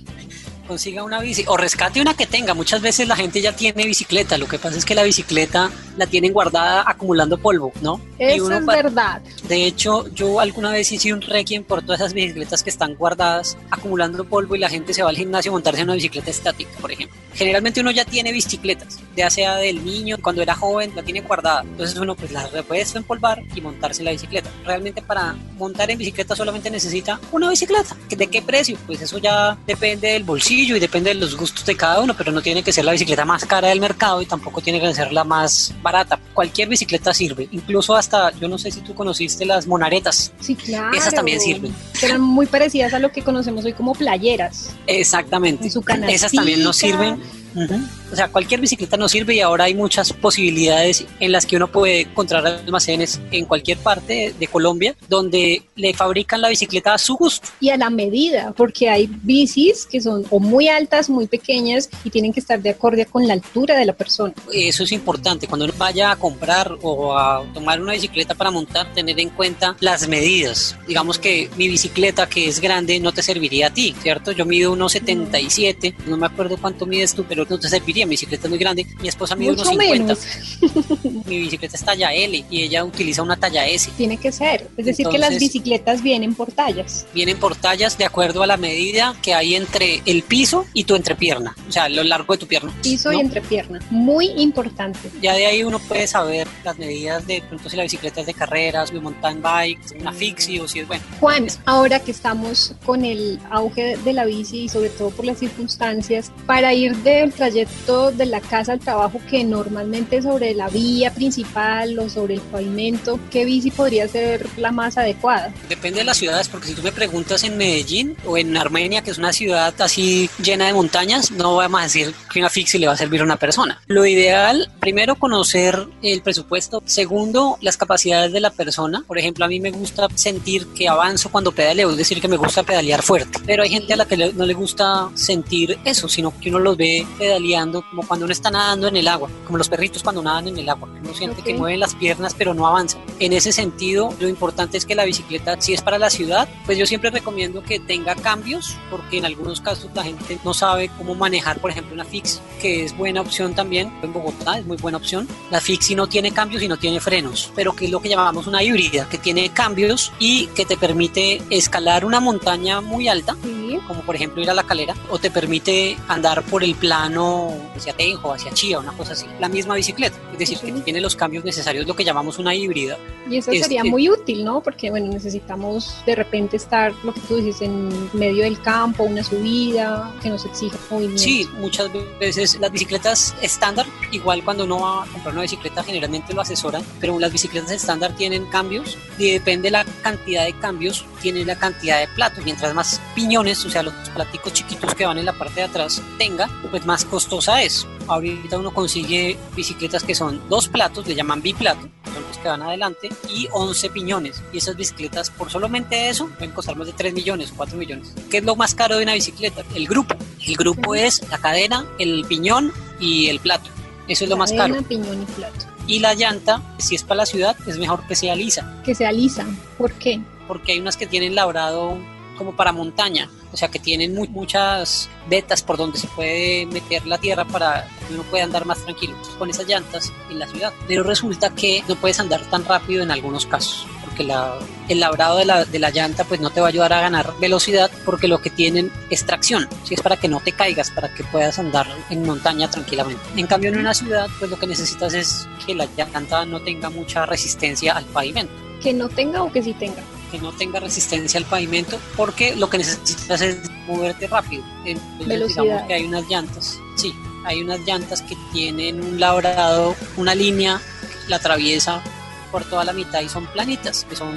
Consiga 0.65 1.03
una 1.03 1.21
bici 1.21 1.45
o 1.47 1.57
rescate 1.57 2.01
una 2.01 2.15
que 2.15 2.27
tenga. 2.27 2.55
Muchas 2.55 2.81
veces 2.81 3.07
la 3.09 3.17
gente 3.17 3.41
ya 3.41 3.55
tiene 3.55 3.87
bicicleta, 3.87 4.39
lo 4.39 4.47
que 4.47 4.59
pasa 4.59 4.77
es 4.77 4.85
que 4.85 4.95
la 4.95 5.03
bicicleta 5.03 5.71
la 5.97 6.07
tienen 6.07 6.33
guardada 6.33 6.85
acumulando 6.87 7.39
polvo, 7.39 7.73
¿no? 7.83 8.01
Eso 8.19 8.53
es 8.53 8.67
verdad. 8.67 9.23
De 9.49 9.67
hecho, 9.67 10.09
yo 10.15 10.41
alguna 10.41 10.71
vez 10.71 10.91
hice 10.93 11.13
un 11.13 11.21
requiem 11.21 11.65
por 11.65 11.83
todas 11.83 12.01
esas 12.01 12.15
bicicletas 12.15 12.63
que 12.63 12.71
están 12.71 12.95
guardadas 12.95 13.57
acumulando 13.71 14.25
polvo 14.25 14.57
y 14.57 14.59
la 14.59 14.69
gente 14.69 14.95
se 14.95 15.03
va 15.03 15.11
al 15.11 15.17
gimnasio 15.17 15.51
a 15.51 15.55
montarse 15.55 15.81
en 15.81 15.89
una 15.89 15.95
bicicleta 15.95 16.31
estática, 16.31 16.71
por 16.81 16.93
ejemplo. 16.93 17.17
Generalmente 17.35 17.81
uno 17.81 17.91
ya 17.91 18.05
tiene 18.05 18.33
bicicletas, 18.33 19.01
ya 19.17 19.31
sea 19.31 19.57
del 19.57 19.85
niño, 19.85 20.19
cuando 20.23 20.43
era 20.43 20.55
joven, 20.55 20.93
la 20.95 21.03
tiene 21.03 21.21
guardada. 21.21 21.63
Entonces 21.63 21.97
uno 21.99 22.15
pues 22.15 22.33
la 22.33 22.49
puede 22.63 22.85
empolvar 22.95 23.43
y 23.55 23.61
montarse 23.61 24.03
en 24.03 24.07
la 24.07 24.11
bicicleta. 24.13 24.51
Realmente 24.65 25.03
para 25.03 25.35
montar 25.57 25.91
en 25.91 25.99
bicicleta 25.99 26.37
solamente 26.37 26.71
necesita 26.71 27.21
una 27.33 27.51
bicicleta. 27.51 27.97
¿De 28.09 28.27
qué 28.27 28.43
precio? 28.43 28.77
Pues 28.87 29.01
eso 29.01 29.19
ya 29.19 29.57
depende 29.67 30.09
del 30.09 30.25
bolsillo 30.25 30.77
y 30.77 30.81
depende 30.81 31.11
de 31.11 31.15
los 31.15 31.37
gustos 31.37 31.65
de 31.65 31.77
cada 31.77 32.01
uno, 32.01 32.15
pero 32.17 32.33
no 32.33 32.43
tiene 32.43 32.63
que 32.63 32.73
ser 32.73 32.85
la 32.85 32.93
bicicleta 32.93 33.25
más 33.25 33.45
cara 33.45 33.69
del 33.69 33.81
mercado 33.81 34.23
y 34.23 34.27
tampoco 34.27 34.61
tiene 34.61 34.81
que 34.81 34.95
ser 34.95 35.13
la 35.13 35.25
más 35.25 35.73
barata. 35.83 36.19
Cualquier 36.33 36.69
bicicleta 36.69 37.13
sirve, 37.15 37.49
incluso 37.53 37.95
hasta, 37.95 38.31
yo 38.33 38.49
no 38.49 38.59
sé 38.59 38.71
si 38.71 38.81
tú 38.81 38.95
conociste 38.95 39.45
las 39.45 39.67
monaretas. 39.67 40.33
Sí, 40.41 40.55
claro. 40.55 40.97
Esas 40.97 41.15
también 41.15 41.41
sirven. 41.41 41.75
Eran 42.03 42.21
muy 42.21 42.47
parecidas 42.47 42.95
a 42.95 42.99
lo 42.99 43.13
que 43.13 43.23
conocemos 43.23 43.65
hoy 43.65 43.73
como 43.73 43.95
playeras. 43.95 44.71
Exactamente. 44.87 45.65
En 45.65 45.71
su 45.71 45.85
Esas 46.09 46.33
también 46.33 46.63
nos 46.63 46.77
sirven. 46.77 47.44
Uh 47.55 47.61
-huh. 47.61 47.89
O 48.13 48.17
sea, 48.17 48.29
cualquier 48.29 48.61
bicicleta 48.61 48.97
nos 48.97 49.11
sirve 49.11 49.35
y 49.35 49.41
ahora 49.41 49.65
hay 49.65 49.75
muchas 49.75 50.13
posibilidades 50.13 51.05
en 51.21 51.33
las 51.33 51.47
que 51.47 51.57
uno 51.57 51.69
puede 51.69 52.03
encontrar 52.03 52.47
almacenes 52.47 53.21
en 53.31 53.45
cualquier 53.45 53.79
parte 53.79 54.35
de 54.39 54.47
Colombia 54.47 54.95
donde 55.09 55.63
le 55.75 55.95
fabrican 55.95 56.41
la 56.41 56.49
bicicleta 56.49 56.95
a 56.95 56.99
su 56.99 57.17
gusto. 57.17 57.49
Y 57.61 57.71
a 57.71 57.77
la 57.77 57.91
medida, 57.91 58.53
porque 58.57 58.89
hay 58.89 59.09
bicis 59.09 59.87
que 59.87 60.01
son 60.01 60.25
o 60.31 60.39
muy 60.39 60.69
altas, 60.69 61.11
muy 61.11 61.27
pequeñas 61.27 61.89
y 62.05 62.11
tienen 62.11 62.33
que 62.33 62.41
estar 62.41 62.61
de 62.61 62.71
acorde 62.71 63.07
con 63.07 63.27
la 63.27 63.35
altura 63.35 63.77
de 63.77 63.85
la 63.85 63.93
persona. 63.95 64.35
Eso 64.53 64.85
es 64.85 64.93
importante. 64.93 65.47
Cuando 65.47 65.65
uno 65.65 65.75
vaya 65.77 66.11
a 66.11 66.17
comprar 66.17 66.77
o 66.83 67.17
a 67.17 67.45
tomar 67.53 67.81
una 67.81 67.93
bicicleta 67.93 68.35
para 68.35 68.51
montar, 68.51 68.93
tener 68.95 69.19
en 69.19 69.31
cuenta 69.31 69.77
las 69.81 70.09
medidas. 70.09 70.77
Digamos 70.87 71.19
que 71.19 71.51
mi 71.57 71.69
bicicleta 71.69 72.29
que 72.29 72.49
es 72.49 72.61
grande 72.61 73.01
no 73.01 73.13
te 73.13 73.23
serviría 73.23 73.69
a 73.69 73.71
ti, 73.71 73.95
¿cierto? 74.03 74.33
Yo 74.33 74.45
mido 74.45 74.75
1,77, 74.77 75.95
no 76.07 76.17
me 76.17 76.27
acuerdo 76.27 76.57
cuánto 76.57 76.87
mides 76.87 77.15
tú, 77.15 77.25
pero 77.29 77.44
creo 77.45 77.49
que 77.49 77.55
no 77.55 77.61
te 77.61 77.69
serviría, 77.69 78.07
mi 78.07 78.11
bicicleta 78.11 78.47
es 78.47 78.51
muy 78.51 78.59
grande, 78.59 78.87
mi 79.01 79.09
esposa 79.09 79.37
mide 79.37 79.53
unos 79.53 79.67
Mucho 79.67 79.81
50, 79.81 80.05
menos. 80.05 81.25
mi 81.27 81.39
bicicleta 81.39 81.77
es 81.77 81.85
talla 81.85 82.13
L 82.13 82.45
y 82.51 82.63
ella 82.63 82.85
utiliza 82.85 83.23
una 83.23 83.37
talla 83.37 83.67
S. 83.67 83.91
Tiene 83.97 84.17
que 84.17 84.33
ser. 84.33 84.69
Es 84.77 84.87
decir, 84.87 85.09
que 85.09 85.19
las 85.19 85.39
bicicletas 85.39 86.03
vienen 86.03 86.35
por 86.35 86.53
tallas. 86.53 87.07
Vienen 87.15 87.39
por 87.39 87.57
tallas 87.57 87.99
de 87.99 88.05
acuerdo 88.05 88.43
a 88.43 88.47
la 88.47 88.57
medida 88.57 89.15
que 89.23 89.35
hay 89.35 89.55
entre 89.55 90.03
el 90.07 90.23
piso 90.23 90.67
y 90.73 90.85
tu 90.85 90.95
entrepierna, 90.95 91.55
o 91.69 91.73
sea, 91.73 91.89
lo 91.89 92.03
largo 92.03 92.35
de 92.35 92.39
tu 92.39 92.47
pierna. 92.47 92.73
Piso 92.83 93.13
y 93.13 93.21
entrepierna. 93.21 93.81
Muy 93.91 94.27
importante. 94.37 95.11
Ya 95.21 95.35
de 95.35 95.47
ahí 95.47 95.63
uno 95.63 95.79
puede 95.79 96.07
saber 96.07 96.47
las 96.65 96.79
medidas 96.79 97.27
de, 97.27 97.39
ejemplo, 97.39 97.69
si 97.69 97.77
la 97.77 97.83
bicicleta 97.83 98.21
es 98.21 98.27
de 98.27 98.35
carreras, 98.35 98.93
de 98.93 99.01
mountain 99.01 99.43
bike, 99.43 99.81
una 100.01 100.13
fixie 100.13 100.61
o 100.61 100.69
si 100.69 100.81
es 100.81 100.89
bueno. 100.89 101.03
Juan, 101.21 101.47
ahora 101.65 102.01
que 102.01 102.11
estamos 102.11 102.75
con 102.85 103.05
el 103.05 103.39
auge 103.51 103.97
de 103.97 104.13
la 104.13 104.25
bici 104.25 104.65
y 104.65 104.69
sobre 104.69 104.89
todo 104.91 105.11
por 105.11 105.25
las 105.25 105.39
circunstancias, 105.39 106.33
para 106.47 106.73
ir 106.75 106.97
del 106.99 107.33
trayecto 107.35 108.13
de 108.13 108.27
la 108.27 108.41
casa 108.41 108.73
al 108.73 108.81
trabajo 108.81 109.21
que 109.29 109.45
normalmente 109.45 110.23
sobre 110.23 110.55
la 110.55 110.69
vía 110.69 111.13
principal 111.13 111.99
o 111.99 112.09
sobre 112.09 112.35
el 112.35 112.41
pavimento, 112.41 113.19
¿qué 113.31 113.45
bici 113.45 113.71
podría 113.71 114.09
ser 114.09 114.47
la 114.57 114.73
más 114.73 114.97
adecuada? 114.97 115.53
Depende 115.69 116.01
de 116.01 116.05
las 116.05 116.17
ciudades, 116.17 116.49
porque 116.49 116.69
si 116.69 116.75
tú 116.75 116.83
me 116.83 116.93
preguntas 116.93 117.45
en 117.45 117.57
Medellín 117.57 118.17
o 118.27 118.39
en 118.39 118.57
Armenia, 118.57 119.03
que 119.03 119.11
es 119.11 119.19
una 119.19 119.33
ciudad 119.33 119.75
así 119.81 120.31
llena 120.43 120.67
de 120.67 120.73
montañas, 120.73 121.31
no 121.31 121.57
vamos 121.57 121.81
a 121.81 121.85
decir 121.85 122.15
que 122.33 122.39
una 122.39 122.51
fixie 122.51 122.81
le 122.81 122.87
va 122.87 122.95
a 122.95 122.97
servir 122.97 123.21
a 123.21 123.25
una 123.25 123.37
persona. 123.37 123.81
Lo 123.87 124.07
ideal, 124.07 124.71
primero, 124.81 125.17
conocer 125.17 125.87
el 126.03 126.23
presupuesto. 126.23 126.83
Segundo, 126.87 127.59
las 127.61 127.77
capacidades 127.77 128.33
de 128.33 128.41
la 128.41 128.51
persona. 128.51 129.05
Por 129.07 129.19
ejemplo, 129.19 129.45
a 129.45 129.49
mí 129.49 129.61
me 129.61 129.71
gusta 129.71 130.09
sentir 130.15 130.67
que 130.69 130.89
avanzo 130.89 131.31
cuando 131.31 131.53
pedaleo, 131.53 131.91
es 131.91 131.97
decir, 131.97 132.21
que 132.21 132.29
me 132.29 132.37
gusta 132.37 132.63
pedalear 132.63 133.03
fuerte. 133.03 133.39
Pero 133.47 133.63
hay 133.63 133.71
gente 133.71 133.93
a 133.93 133.97
la 133.97 134.07
que 134.07 134.17
no 134.17 134.47
le 134.47 134.55
gusta 134.55 135.11
sentir 135.15 135.79
eso, 135.85 136.09
sino 136.09 136.33
que 136.39 136.51
uno 136.51 136.59
los 136.59 136.77
ve 136.77 137.07
pedaleando 137.25 137.83
como 137.89 138.07
cuando 138.07 138.27
uno 138.27 138.33
está 138.33 138.51
nadando 138.51 138.87
en 138.89 138.97
el 138.97 139.09
agua, 139.09 139.31
como 139.47 139.57
los 139.57 139.69
perritos 139.71 140.03
cuando 140.03 140.23
nadan 140.23 140.49
en 140.49 140.59
el 140.59 140.69
agua. 140.69 140.89
que 140.93 141.01
Uno 141.01 141.15
siente 141.15 141.43
que 141.43 141.53
Ok. 141.53 141.59
mueven 141.59 141.81
las 141.81 141.95
piernas, 141.95 142.35
pero 142.37 142.53
no 142.53 142.67
avanzan. 142.67 143.01
En 143.19 143.33
ese 143.33 143.51
sentido, 143.51 144.13
lo 144.21 144.29
importante 144.29 144.77
es 144.77 144.85
que 144.85 144.95
la 144.95 145.05
bicicleta, 145.07 145.59
si 145.61 145.73
es 145.73 145.81
para 145.81 145.99
la 145.99 146.11
ciudad, 146.11 146.49
pues 146.67 146.77
yo 146.77 146.85
siempre 146.87 147.11
recomiendo 147.11 147.63
que 147.63 147.79
tenga 147.81 148.15
cambios, 148.15 148.77
porque 148.91 149.19
en 149.19 149.25
algunos 149.25 149.61
casos 149.63 149.91
la 149.95 150.03
gente 150.05 150.39
no 150.45 150.53
sabe 150.53 150.91
cómo 150.99 151.15
manejar, 151.15 151.61
por 151.61 151.71
ejemplo, 151.71 151.95
una 151.95 152.05
fix, 152.05 152.43
que 152.61 152.85
es 152.85 152.95
buena 152.97 153.23
opción 153.23 153.55
también. 153.55 153.91
En 154.03 154.13
Bogotá 154.13 154.59
es 154.59 154.67
muy 154.67 154.77
buena 154.77 154.99
opción. 154.99 155.27
La 155.51 155.61
fixie 155.63 155.97
no 155.97 156.07
tiene 156.07 156.31
cambios 156.33 156.63
y 156.63 156.69
no 156.69 156.77
tiene 156.77 157.01
frenos, 157.01 157.51
pero 157.55 157.73
que 157.73 157.87
es 157.87 157.91
lo 157.91 158.01
que 158.01 158.09
llamamos 158.11 158.47
una 158.47 158.63
híbrida, 158.63 159.09
que 159.09 159.17
tiene 159.19 159.49
cambios 159.51 160.13
y 160.19 160.47
que 160.49 160.65
te 160.67 160.77
permite 160.77 161.41
escalar 161.51 162.05
una 162.05 162.21
montaña 162.21 162.81
muy 162.83 163.09
alta 163.09 163.37
Sí. 163.81 163.87
como 163.87 164.01
por 164.03 164.15
ejemplo 164.17 164.43
ir 164.43 164.51
a 164.51 164.55
la 164.55 164.63
calera, 164.65 164.95
o 165.11 165.19
te 165.19 165.31
permite 165.31 165.97
andar 166.09 166.43
por 166.45 166.63
el 166.65 166.75
plano 166.75 167.53
hacia 167.77 167.93
Tenjo, 167.93 168.33
hacia 168.33 168.53
Chía, 168.53 168.79
una 168.79 168.93
cosa 168.93 169.13
así. 169.13 169.27
La 169.41 169.49
misma 169.49 169.75
bicicleta, 169.75 170.17
es 170.33 170.39
decir, 170.39 170.59
que 170.59 170.73
tiene 170.73 171.01
los 171.01 171.17
cambios 171.17 171.45
necesarios, 171.45 171.87
lo 171.87 171.95
que 171.97 172.05
llamamos 172.05 172.39
una 172.39 172.55
híbrida. 172.55 172.97
Y 173.29 173.39
eso 173.39 173.51
Es- 173.53 173.63
sería 173.63 173.83
es- 173.83 173.91
muy 173.91 174.09
útil, 174.09 174.45
¿no? 174.45 174.61
Porque, 174.63 174.91
bueno, 174.91 175.07
necesitamos 175.09 175.97
de 176.07 176.15
repente 176.15 176.57
estar, 176.57 176.93
lo 177.05 177.13
que 177.15 177.21
tú 177.21 177.37
dices, 177.37 177.63
en 177.63 177.89
medio 178.13 178.45
del 178.45 178.61
campo, 178.61 179.05
una 179.05 179.23
subida 179.25 180.13
que 180.23 180.29
nos 180.31 180.45
exija 180.45 180.77
movimiento. 180.91 181.23
Sí, 181.23 181.49
muchas 181.59 181.89
veces 182.21 182.59
las 182.61 182.71
bicicletas 182.71 183.35
estándar, 183.41 183.87
igual 184.13 184.43
cuando 184.45 184.65
uno 184.65 184.81
va 184.81 185.05
a 185.05 185.07
comprar 185.07 185.33
una 185.35 185.43
bicicleta 185.43 185.83
generalmente 185.83 186.35
lo 186.35 186.41
asesoran, 186.41 186.83
pero 187.01 187.19
las 187.19 187.33
bicicletas 187.33 187.71
estándar 187.71 188.15
tienen 188.17 188.47
cambios 188.47 188.97
y 189.19 189.31
depende 189.31 189.67
de 189.69 189.71
la 189.73 189.85
cantidad 190.03 190.45
de 190.45 190.53
cambios, 190.59 191.05
tiene 191.23 191.45
la 191.45 191.57
cantidad 191.57 192.01
de 192.01 192.09
platos. 192.09 192.45
Mientras 192.45 192.75
más 192.75 193.01
piñones, 193.15 193.65
o 193.65 193.71
sea, 193.71 193.83
los 193.83 193.95
platicos 194.15 194.53
chiquitos 194.53 194.95
que 194.95 195.07
van 195.07 195.19
en 195.19 195.25
la 195.25 195.33
parte 195.33 195.61
de 195.61 195.63
atrás 195.67 196.03
tenga, 196.19 196.49
pues 196.71 196.85
más 196.85 197.05
costosa 197.05 197.63
es. 197.63 197.87
Ahorita 198.07 198.59
uno 198.59 198.73
consigue 198.73 199.39
bicicletas 199.57 200.05
que 200.05 200.15
son 200.15 200.41
dos 200.49 200.69
platos, 200.69 201.07
le 201.07 201.15
llaman 201.15 201.41
biplato, 201.41 201.89
son 202.13 202.23
los 202.29 202.39
que 202.39 202.49
van 202.49 202.63
adelante, 202.63 203.09
y 203.29 203.49
11 203.53 203.91
piñones. 203.91 204.43
Y 204.53 204.59
esas 204.59 204.77
bicicletas, 204.77 205.31
por 205.31 205.51
solamente 205.51 206.09
eso, 206.09 206.29
pueden 206.29 206.51
costar 206.51 206.77
más 206.77 206.87
de 206.87 206.93
3 206.93 207.15
millones 207.15 207.53
o 207.53 207.57
4 207.57 207.77
millones. 207.79 208.13
¿Qué 208.31 208.39
es 208.39 208.45
lo 208.45 208.57
más 208.57 208.75
caro 208.75 208.97
de 208.97 209.05
una 209.05 209.15
bicicleta? 209.15 209.63
El 209.75 209.87
grupo. 209.87 210.15
El 210.47 210.57
grupo 210.57 210.95
es 210.95 211.23
la 211.31 211.39
cadena, 211.39 211.87
el 211.99 212.25
piñón 212.27 212.73
y 213.01 213.29
el 213.29 213.41
plato. 213.41 213.71
Eso 214.07 214.25
es 214.25 214.31
lo 214.31 214.37
más 214.37 214.53
caro. 214.53 214.83
piñón 214.83 215.23
y 215.23 215.25
plato. 215.27 215.67
Y 215.87 216.01
la 216.01 216.15
llanta, 216.15 216.63
si 216.79 216.95
es 216.95 217.03
para 217.03 217.19
la 217.19 217.27
ciudad, 217.27 217.57
es 217.67 217.79
mejor 217.79 218.07
que 218.07 218.15
sea 218.17 218.35
lisa, 218.35 218.81
Que 218.85 218.95
se 218.95 219.07
alisan. 219.07 219.59
¿Por 219.79 219.93
qué? 219.93 220.21
porque 220.47 220.73
hay 220.73 220.79
unas 220.79 220.99
que 220.99 221.07
tienen 221.07 221.35
labrado 221.35 221.97
como 222.35 222.55
para 222.57 222.73
montaña, 222.73 223.29
o 223.53 223.57
sea 223.57 223.69
que 223.69 223.79
tienen 223.79 224.15
mu- 224.15 224.27
muchas 224.29 225.09
vetas 225.29 225.63
por 225.63 225.77
donde 225.77 225.99
se 225.99 226.07
puede 226.09 226.67
meter 226.67 227.07
la 227.07 227.19
tierra 227.19 227.45
para 227.45 227.87
que 228.07 228.15
uno 228.15 228.23
pueda 228.25 228.45
andar 228.45 228.65
más 228.67 228.79
tranquilo 228.85 229.15
con 229.39 229.51
esas 229.51 229.67
llantas 229.67 230.13
en 230.31 230.39
la 230.39 230.47
ciudad. 230.47 230.73
Pero 230.87 231.03
resulta 231.03 231.55
que 231.55 231.83
no 231.89 231.97
puedes 231.97 232.21
andar 232.21 232.41
tan 232.51 232.65
rápido 232.65 233.03
en 233.03 233.11
algunos 233.11 233.47
casos, 233.47 233.87
porque 234.05 234.25
la, 234.25 234.59
el 234.89 235.01
labrado 235.01 235.39
de 235.39 235.45
la, 235.45 235.65
de 235.65 235.79
la 235.79 235.91
llanta 235.91 236.25
pues 236.25 236.41
no 236.41 236.51
te 236.51 236.61
va 236.61 236.67
a 236.67 236.71
ayudar 236.71 236.93
a 236.93 237.01
ganar 237.01 237.33
velocidad 237.41 237.91
porque 238.05 238.29
lo 238.29 238.41
que 238.43 238.51
tienen 238.51 238.93
es 239.11 239.25
tracción, 239.25 239.69
si 239.85 239.95
es 239.95 240.01
para 240.03 240.17
que 240.17 240.29
no 240.29 240.41
te 240.41 240.53
caigas, 240.53 240.91
para 240.91 241.13
que 241.15 241.25
puedas 241.25 241.59
andar 241.59 241.87
en 242.11 242.25
montaña 242.25 242.69
tranquilamente. 242.71 243.23
En 243.37 243.47
cambio 243.47 243.71
en 243.71 243.79
una 243.79 243.95
ciudad 243.95 244.29
pues 244.39 244.51
lo 244.51 244.59
que 244.59 244.67
necesitas 244.67 245.15
es 245.15 245.49
que 245.67 245.75
la 245.75 245.87
llanta 245.97 246.45
no 246.45 246.61
tenga 246.61 246.91
mucha 246.91 247.27
resistencia 247.27 247.97
al 247.97 248.05
pavimento 248.07 248.53
Que 248.83 248.93
no 248.93 249.09
tenga 249.09 249.43
o 249.43 249.51
que 249.53 249.63
sí 249.63 249.73
tenga. 249.75 250.03
Que 250.35 250.41
no 250.41 250.53
tenga 250.53 250.81
resistencia 250.81 251.39
al 251.39 251.47
pavimento 251.47 251.97
porque 252.17 252.57
lo 252.57 252.69
que 252.69 252.79
necesitas 252.79 253.41
es 253.41 253.71
moverte 253.87 254.27
rápido. 254.27 254.65
Entonces, 254.85 255.29
Velocidad. 255.29 255.63
digamos 255.63 255.87
que 255.87 255.95
hay 255.95 256.05
unas 256.05 256.29
llantas, 256.29 256.81
sí, 256.97 257.15
hay 257.45 257.63
unas 257.63 257.79
llantas 257.87 258.21
que 258.23 258.37
tienen 258.53 259.01
un 259.01 259.21
labrado, 259.21 259.95
una 260.17 260.35
línea 260.35 260.81
que 261.01 261.31
la 261.31 261.37
atraviesa 261.37 262.03
por 262.51 262.65
toda 262.65 262.85
la 262.85 262.93
mitad 262.93 263.21
y 263.21 263.29
son 263.29 263.47
planitas, 263.47 264.05
que 264.09 264.17
son 264.17 264.35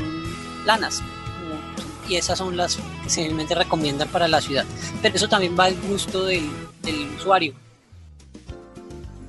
planas. 0.64 1.02
Y 2.08 2.16
esas 2.16 2.38
son 2.38 2.56
las 2.56 2.78
que 3.04 3.10
se 3.10 3.22
realmente 3.22 3.56
recomiendan 3.56 4.08
para 4.10 4.28
la 4.28 4.40
ciudad. 4.40 4.66
Pero 5.02 5.16
eso 5.16 5.28
también 5.28 5.58
va 5.60 5.66
al 5.66 5.76
gusto 5.82 6.26
del, 6.26 6.48
del 6.84 7.10
usuario. 7.18 7.54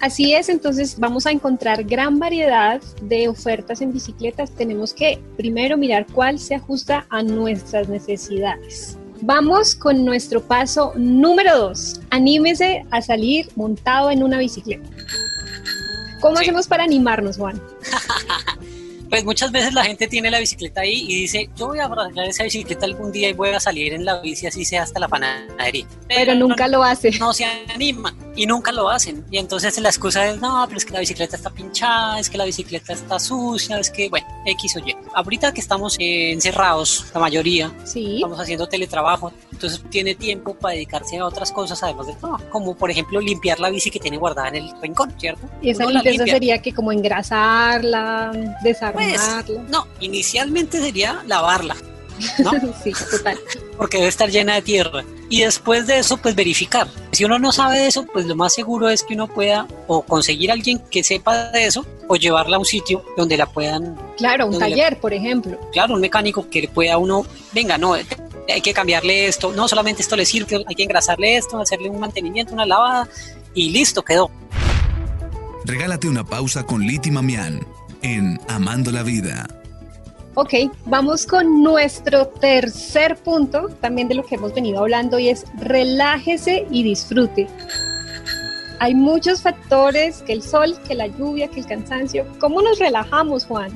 Así 0.00 0.32
es, 0.34 0.48
entonces 0.48 0.98
vamos 0.98 1.26
a 1.26 1.30
encontrar 1.32 1.82
gran 1.84 2.18
variedad 2.18 2.80
de 3.02 3.28
ofertas 3.28 3.80
en 3.80 3.92
bicicletas. 3.92 4.50
Tenemos 4.52 4.94
que 4.94 5.18
primero 5.36 5.76
mirar 5.76 6.06
cuál 6.12 6.38
se 6.38 6.54
ajusta 6.54 7.06
a 7.10 7.22
nuestras 7.22 7.88
necesidades. 7.88 8.96
Vamos 9.20 9.74
con 9.74 10.04
nuestro 10.04 10.40
paso 10.40 10.92
número 10.96 11.58
dos. 11.58 12.00
Anímese 12.10 12.84
a 12.92 13.02
salir 13.02 13.48
montado 13.56 14.12
en 14.12 14.22
una 14.22 14.38
bicicleta. 14.38 14.88
¿Cómo 16.20 16.36
Sí. 16.36 16.42
hacemos 16.44 16.68
para 16.68 16.84
animarnos, 16.84 17.36
Juan? 17.36 17.60
Pues 19.10 19.24
muchas 19.24 19.50
veces 19.50 19.72
la 19.72 19.84
gente 19.84 20.06
tiene 20.06 20.30
la 20.30 20.38
bicicleta 20.38 20.82
ahí 20.82 21.06
y 21.08 21.22
dice, 21.22 21.48
yo 21.56 21.68
voy 21.68 21.78
a 21.78 21.86
arreglar 21.86 22.28
esa 22.28 22.44
bicicleta 22.44 22.84
algún 22.84 23.10
día 23.10 23.30
y 23.30 23.32
voy 23.32 23.48
a 23.48 23.58
salir 23.58 23.94
en 23.94 24.04
la 24.04 24.20
bici 24.20 24.46
así 24.46 24.66
sea 24.66 24.82
hasta 24.82 25.00
la 25.00 25.08
panadería. 25.08 25.86
Pero 26.08 26.34
nunca 26.34 26.68
lo 26.68 26.82
hace. 26.84 27.12
no 27.18 27.32
se 27.32 27.46
animan 27.46 28.14
y 28.38 28.46
nunca 28.46 28.70
lo 28.70 28.88
hacen. 28.88 29.24
Y 29.32 29.38
entonces 29.38 29.76
la 29.80 29.88
excusa 29.88 30.28
es, 30.28 30.40
no, 30.40 30.64
pero 30.68 30.78
es 30.78 30.84
que 30.84 30.92
la 30.92 31.00
bicicleta 31.00 31.34
está 31.34 31.50
pinchada, 31.50 32.20
es 32.20 32.30
que 32.30 32.38
la 32.38 32.44
bicicleta 32.44 32.92
está 32.92 33.18
sucia, 33.18 33.80
es 33.80 33.90
que, 33.90 34.08
bueno, 34.08 34.28
X 34.46 34.76
o 34.76 34.78
Y. 34.78 34.94
Ahorita 35.12 35.52
que 35.52 35.60
estamos 35.60 35.96
eh, 35.98 36.30
encerrados, 36.30 37.06
la 37.12 37.20
mayoría, 37.20 37.72
Sí. 37.84 38.14
estamos 38.14 38.38
haciendo 38.38 38.68
teletrabajo, 38.68 39.32
entonces 39.50 39.82
tiene 39.90 40.14
tiempo 40.14 40.54
para 40.54 40.74
dedicarse 40.74 41.18
a 41.18 41.26
otras 41.26 41.50
cosas 41.50 41.82
además 41.82 42.06
del 42.06 42.16
trabajo, 42.16 42.44
como 42.50 42.76
por 42.76 42.92
ejemplo 42.92 43.20
limpiar 43.20 43.58
la 43.58 43.70
bici 43.70 43.90
que 43.90 43.98
tiene 43.98 44.18
guardada 44.18 44.48
en 44.50 44.54
el 44.56 44.80
rincón, 44.80 45.12
¿cierto? 45.18 45.48
Y 45.60 45.70
esa 45.70 45.86
limpieza 45.86 46.24
sería 46.24 46.62
que 46.62 46.72
como 46.72 46.92
engrasarla, 46.92 48.30
desarmarla. 48.62 49.42
Pues, 49.44 49.58
no, 49.68 49.88
inicialmente 49.98 50.78
sería 50.80 51.24
lavarla, 51.26 51.74
¿no? 52.38 52.52
sí, 52.84 52.92
total. 53.10 53.36
porque 53.76 53.96
debe 53.96 54.08
estar 54.08 54.30
llena 54.30 54.54
de 54.54 54.62
tierra. 54.62 55.02
Y 55.30 55.42
después 55.42 55.86
de 55.86 55.98
eso, 55.98 56.16
pues 56.16 56.34
verificar. 56.34 56.88
Si 57.12 57.24
uno 57.24 57.38
no 57.38 57.52
sabe 57.52 57.80
de 57.80 57.86
eso, 57.88 58.06
pues 58.06 58.26
lo 58.26 58.34
más 58.34 58.54
seguro 58.54 58.88
es 58.88 59.02
que 59.02 59.14
uno 59.14 59.28
pueda 59.28 59.66
o 59.86 60.02
conseguir 60.02 60.50
a 60.50 60.54
alguien 60.54 60.78
que 60.90 61.04
sepa 61.04 61.50
de 61.50 61.66
eso 61.66 61.84
o 62.08 62.16
llevarla 62.16 62.56
a 62.56 62.58
un 62.58 62.64
sitio 62.64 63.04
donde 63.16 63.36
la 63.36 63.46
puedan, 63.46 63.96
Claro, 64.16 64.46
un 64.46 64.58
taller, 64.58 64.98
por 64.98 65.12
ejemplo. 65.12 65.58
claro, 65.72 65.94
un 65.94 66.00
mecánico 66.00 66.48
que 66.48 66.62
le 66.62 66.68
pueda 66.68 66.96
uno, 66.96 67.26
venga, 67.52 67.76
no, 67.76 67.92
hay 67.92 68.60
que 68.62 68.72
cambiarle 68.72 69.26
esto, 69.26 69.52
no 69.52 69.68
solamente 69.68 70.00
esto 70.00 70.16
le 70.16 70.24
sirve, 70.24 70.64
hay 70.66 70.74
que 70.74 70.84
engrasarle 70.84 71.36
esto, 71.36 71.60
hacerle 71.60 71.90
un 71.90 72.00
mantenimiento, 72.00 72.54
una 72.54 72.64
lavada 72.64 73.08
y 73.54 73.70
listo, 73.70 74.02
quedó. 74.02 74.30
Regálate 75.64 76.08
una 76.08 76.24
pausa 76.24 76.64
con 76.64 76.80
Liti 76.80 77.10
Mamián 77.10 77.66
en 78.00 78.40
Amando 78.48 78.90
la 78.90 79.02
Vida. 79.02 79.46
Ok, 80.40 80.54
vamos 80.86 81.26
con 81.26 81.64
nuestro 81.64 82.28
tercer 82.28 83.16
punto, 83.16 83.70
también 83.80 84.06
de 84.06 84.14
lo 84.14 84.24
que 84.24 84.36
hemos 84.36 84.54
venido 84.54 84.78
hablando, 84.78 85.18
y 85.18 85.30
es 85.30 85.44
relájese 85.56 86.64
y 86.70 86.84
disfrute. 86.84 87.48
Hay 88.78 88.94
muchos 88.94 89.42
factores, 89.42 90.22
que 90.22 90.32
el 90.32 90.44
sol, 90.44 90.76
que 90.86 90.94
la 90.94 91.08
lluvia, 91.08 91.48
que 91.48 91.58
el 91.58 91.66
cansancio. 91.66 92.24
¿Cómo 92.38 92.62
nos 92.62 92.78
relajamos, 92.78 93.46
Juan? 93.46 93.72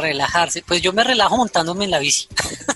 Relajarse. 0.00 0.62
Pues 0.66 0.82
yo 0.82 0.92
me 0.92 1.04
relajo 1.04 1.36
montándome 1.36 1.84
en 1.84 1.90
la 1.90 1.98
bici, 1.98 2.26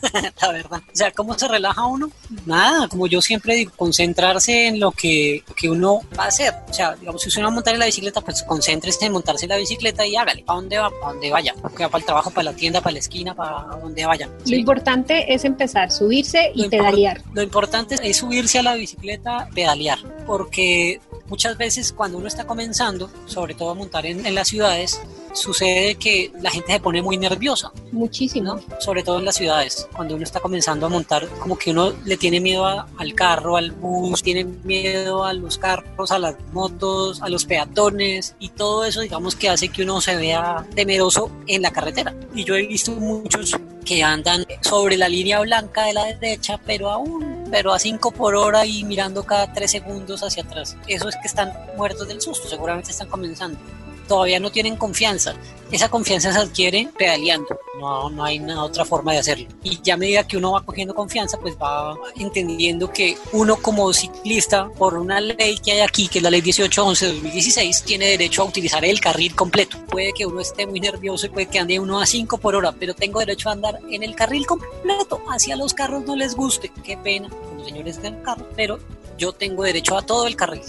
la 0.43 0.53
verdad. 0.53 0.83
O 0.93 0.97
sea, 0.97 1.11
¿cómo 1.13 1.39
se 1.39 1.49
relaja 1.49 1.87
uno? 1.87 2.11
Nada, 2.47 2.89
como 2.89 3.07
yo 3.07 3.21
siempre 3.23 3.55
digo, 3.55 3.73
concentrarse 3.77 4.69
en 4.69 4.81
lo 4.81 4.93
que, 4.93 5.43
que 5.57 5.71
uno 5.71 6.01
va 6.19 6.25
a 6.25 6.29
hacer. 6.29 6.55
O 6.69 6.73
sea, 6.73 6.95
digamos, 6.95 7.23
si 7.23 7.29
usted 7.29 7.43
va 7.43 7.49
a 7.49 7.51
montar 7.51 7.75
en 7.75 7.81
la 7.81 7.87
bicicleta, 7.87 8.21
pues 8.21 8.43
concéntrese 8.43 9.07
en 9.07 9.13
montarse 9.13 9.47
en 9.47 9.51
la 9.51 9.57
bicicleta 9.57 10.07
y 10.07 10.17
hágale. 10.17 10.43
¿Para 10.43 10.61
dónde 10.61 10.79
va? 10.79 10.91
¿Para 10.91 11.13
dónde 11.13 11.31
vaya? 11.31 11.55
Que 11.77 11.85
va 11.85 11.91
para 11.91 12.01
el 12.01 12.05
trabajo, 12.05 12.31
para 12.31 12.51
la 12.51 12.57
tienda, 12.57 12.81
para 12.81 12.93
la 12.93 12.99
esquina, 12.99 13.35
para 13.35 13.77
donde 13.81 14.05
vaya. 14.07 14.29
Lo 14.47 14.57
importante 14.57 15.33
es 15.33 15.45
empezar, 15.45 15.91
subirse 15.91 16.53
y 16.55 16.69
pedalear. 16.69 17.23
lo 17.33 17.43
importante 17.43 17.97
es 18.03 18.17
subirse 18.17 18.59
a 18.59 18.63
la 18.63 18.75
bicicleta, 18.75 19.49
pedalear, 19.55 19.99
porque 20.27 21.01
muchas 21.27 21.57
veces 21.57 21.93
cuando 21.93 22.19
uno 22.19 22.29
está 22.29 22.47
comenzando, 22.47 23.11
sobre 23.27 23.55
todo 23.55 23.71
a 23.71 23.75
montar 23.75 24.07
en, 24.07 24.27
en 24.27 24.35
las 24.35 24.49
ciudades, 24.49 25.01
sucede 25.35 25.97
que 25.97 26.33
la 26.41 26.51
gente 26.51 26.73
se 26.73 26.81
pone 26.81 27.03
muy 27.03 27.17
nerviosa. 27.17 27.71
Muchísimo. 27.93 28.61
Sobre 28.81 29.03
todo 29.03 29.19
en 29.19 29.25
las 29.25 29.37
ciudades, 29.37 29.89
cuando 29.95 30.15
uno 30.15 30.25
está 30.25 30.41
comenzando 30.41 30.87
a 30.87 30.89
montar, 30.89 31.29
como 31.41 31.59
que 31.59 31.71
uno 31.71 31.93
le 32.05 32.17
tiene 32.17 32.41
miedo 32.41 32.65
al 32.65 33.15
carro, 33.15 33.57
al 33.57 33.73
bus, 33.73 34.23
tiene 34.23 34.45
miedo 34.45 35.25
a 35.25 35.33
los 35.33 35.59
carros, 35.59 36.11
a 36.11 36.19
las 36.19 36.37
motos, 36.53 37.21
a 37.21 37.29
los 37.29 37.45
peatones 37.45 38.35
y 38.39 38.51
todo 38.51 38.85
eso, 38.85 39.01
digamos 39.01 39.37
que 39.37 39.49
hace 39.49 39.69
que 39.69 39.83
uno 39.83 40.01
se 40.01 40.17
vea 40.17 40.67
temeroso 40.75 41.31
en 41.47 41.63
la 41.63 41.73
carretera. 41.73 42.15
Y 42.35 42.45
yo 42.45 42.57
he 42.57 42.67
visto 42.67 42.93
muchos 42.93 43.57
que 43.85 44.03
andan 44.03 44.47
sobre 44.63 44.97
la 44.97 45.09
línea 45.09 45.41
blanca 45.41 45.85
de 45.85 45.93
la 45.93 46.05
derecha, 46.07 46.59
pero 46.65 46.91
aún, 46.91 47.45
pero 47.51 47.73
a 47.73 47.79
5 47.79 48.13
por 48.13 48.35
hora 48.35 48.65
y 48.65 48.83
mirando 48.85 49.25
cada 49.25 49.53
3 49.53 49.71
segundos 49.71 50.23
hacia 50.23 50.43
atrás. 50.43 50.77
Eso 50.89 51.09
es 51.09 51.17
que 51.17 51.27
están 51.27 51.53
muertos 51.77 52.09
del 52.09 52.21
susto, 52.21 52.49
seguramente 52.49 52.91
están 52.91 53.09
comenzando 53.09 53.59
todavía 54.07 54.41
no 54.41 54.51
tienen 54.51 54.77
confianza. 54.77 55.35
Esa 55.71 55.89
confianza 55.89 56.33
se 56.33 56.39
adquiere 56.39 56.89
pedaleando, 56.97 57.59
no, 57.81 58.09
no 58.11 58.23
hay 58.23 58.39
otra 58.51 58.85
forma 58.85 59.13
de 59.13 59.19
hacerlo. 59.19 59.49
Y 59.65 59.81
ya 59.83 59.95
a 59.95 59.97
medida 59.97 60.27
que 60.27 60.37
uno 60.37 60.53
va 60.53 60.61
cogiendo 60.61 60.95
confianza, 60.95 61.39
pues 61.41 61.57
va 61.57 61.97
entendiendo 62.17 62.93
que 62.93 63.17
uno 63.33 63.57
como 63.57 63.93
ciclista, 63.93 64.69
por 64.69 64.95
una 64.95 65.21
ley 65.21 65.59
que 65.59 65.73
hay 65.73 65.81
aquí, 65.81 66.07
que 66.07 66.19
es 66.19 66.23
la 66.23 66.31
ley 66.31 66.43
1811-2016, 66.43 67.83
tiene 67.83 68.07
derecho 68.07 68.43
a 68.43 68.45
utilizar 68.45 68.85
el 68.85 69.01
carril 69.01 69.35
completo. 69.35 69.79
Puede 69.87 70.13
que 70.13 70.27
uno 70.27 70.41
esté 70.41 70.67
muy 70.67 70.81
nervioso 70.81 71.27
y 71.27 71.31
puede 71.31 71.47
que 71.47 71.59
ande 71.59 71.81
uno 71.81 72.01
a 72.01 72.07
5 72.07 72.39
por 72.39 72.55
hora, 72.55 72.73
pero 72.73 72.95
tengo 72.95 73.19
derecho 73.19 73.49
a 73.49 73.53
andar 73.53 73.81
en 73.91 74.03
el 74.03 74.15
carril 74.15 74.47
completo. 74.47 75.23
Hacia 75.29 75.57
los 75.57 75.75
carros 75.75 76.05
no 76.05 76.15
les 76.15 76.37
guste, 76.37 76.71
qué 76.85 76.97
pena 76.97 77.29
los 77.57 77.67
señores 77.67 78.01
del 78.01 78.21
carro, 78.23 78.47
pero 78.55 78.79
yo 79.19 79.33
tengo 79.33 79.65
derecho 79.65 79.97
a 79.97 80.03
todo 80.03 80.27
el 80.27 80.37
carril. 80.37 80.63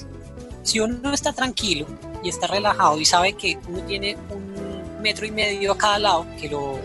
Si 0.63 0.80
uno 0.80 1.13
está 1.13 1.32
tranquilo 1.32 1.86
y 2.25 2.29
está 2.29 2.48
relajado 2.48 3.00
y 3.00 3.05
sabe 3.05 3.34
que 3.34 3.60
uno 3.67 3.82
tiene 3.84 4.17
un 4.32 5.00
metro 5.01 5.27
y 5.27 5.32
medio 5.32 5.74
a 5.74 5.77
cada 5.77 6.00
lado 6.00 6.25
que 6.41 6.50
lo 6.50 6.79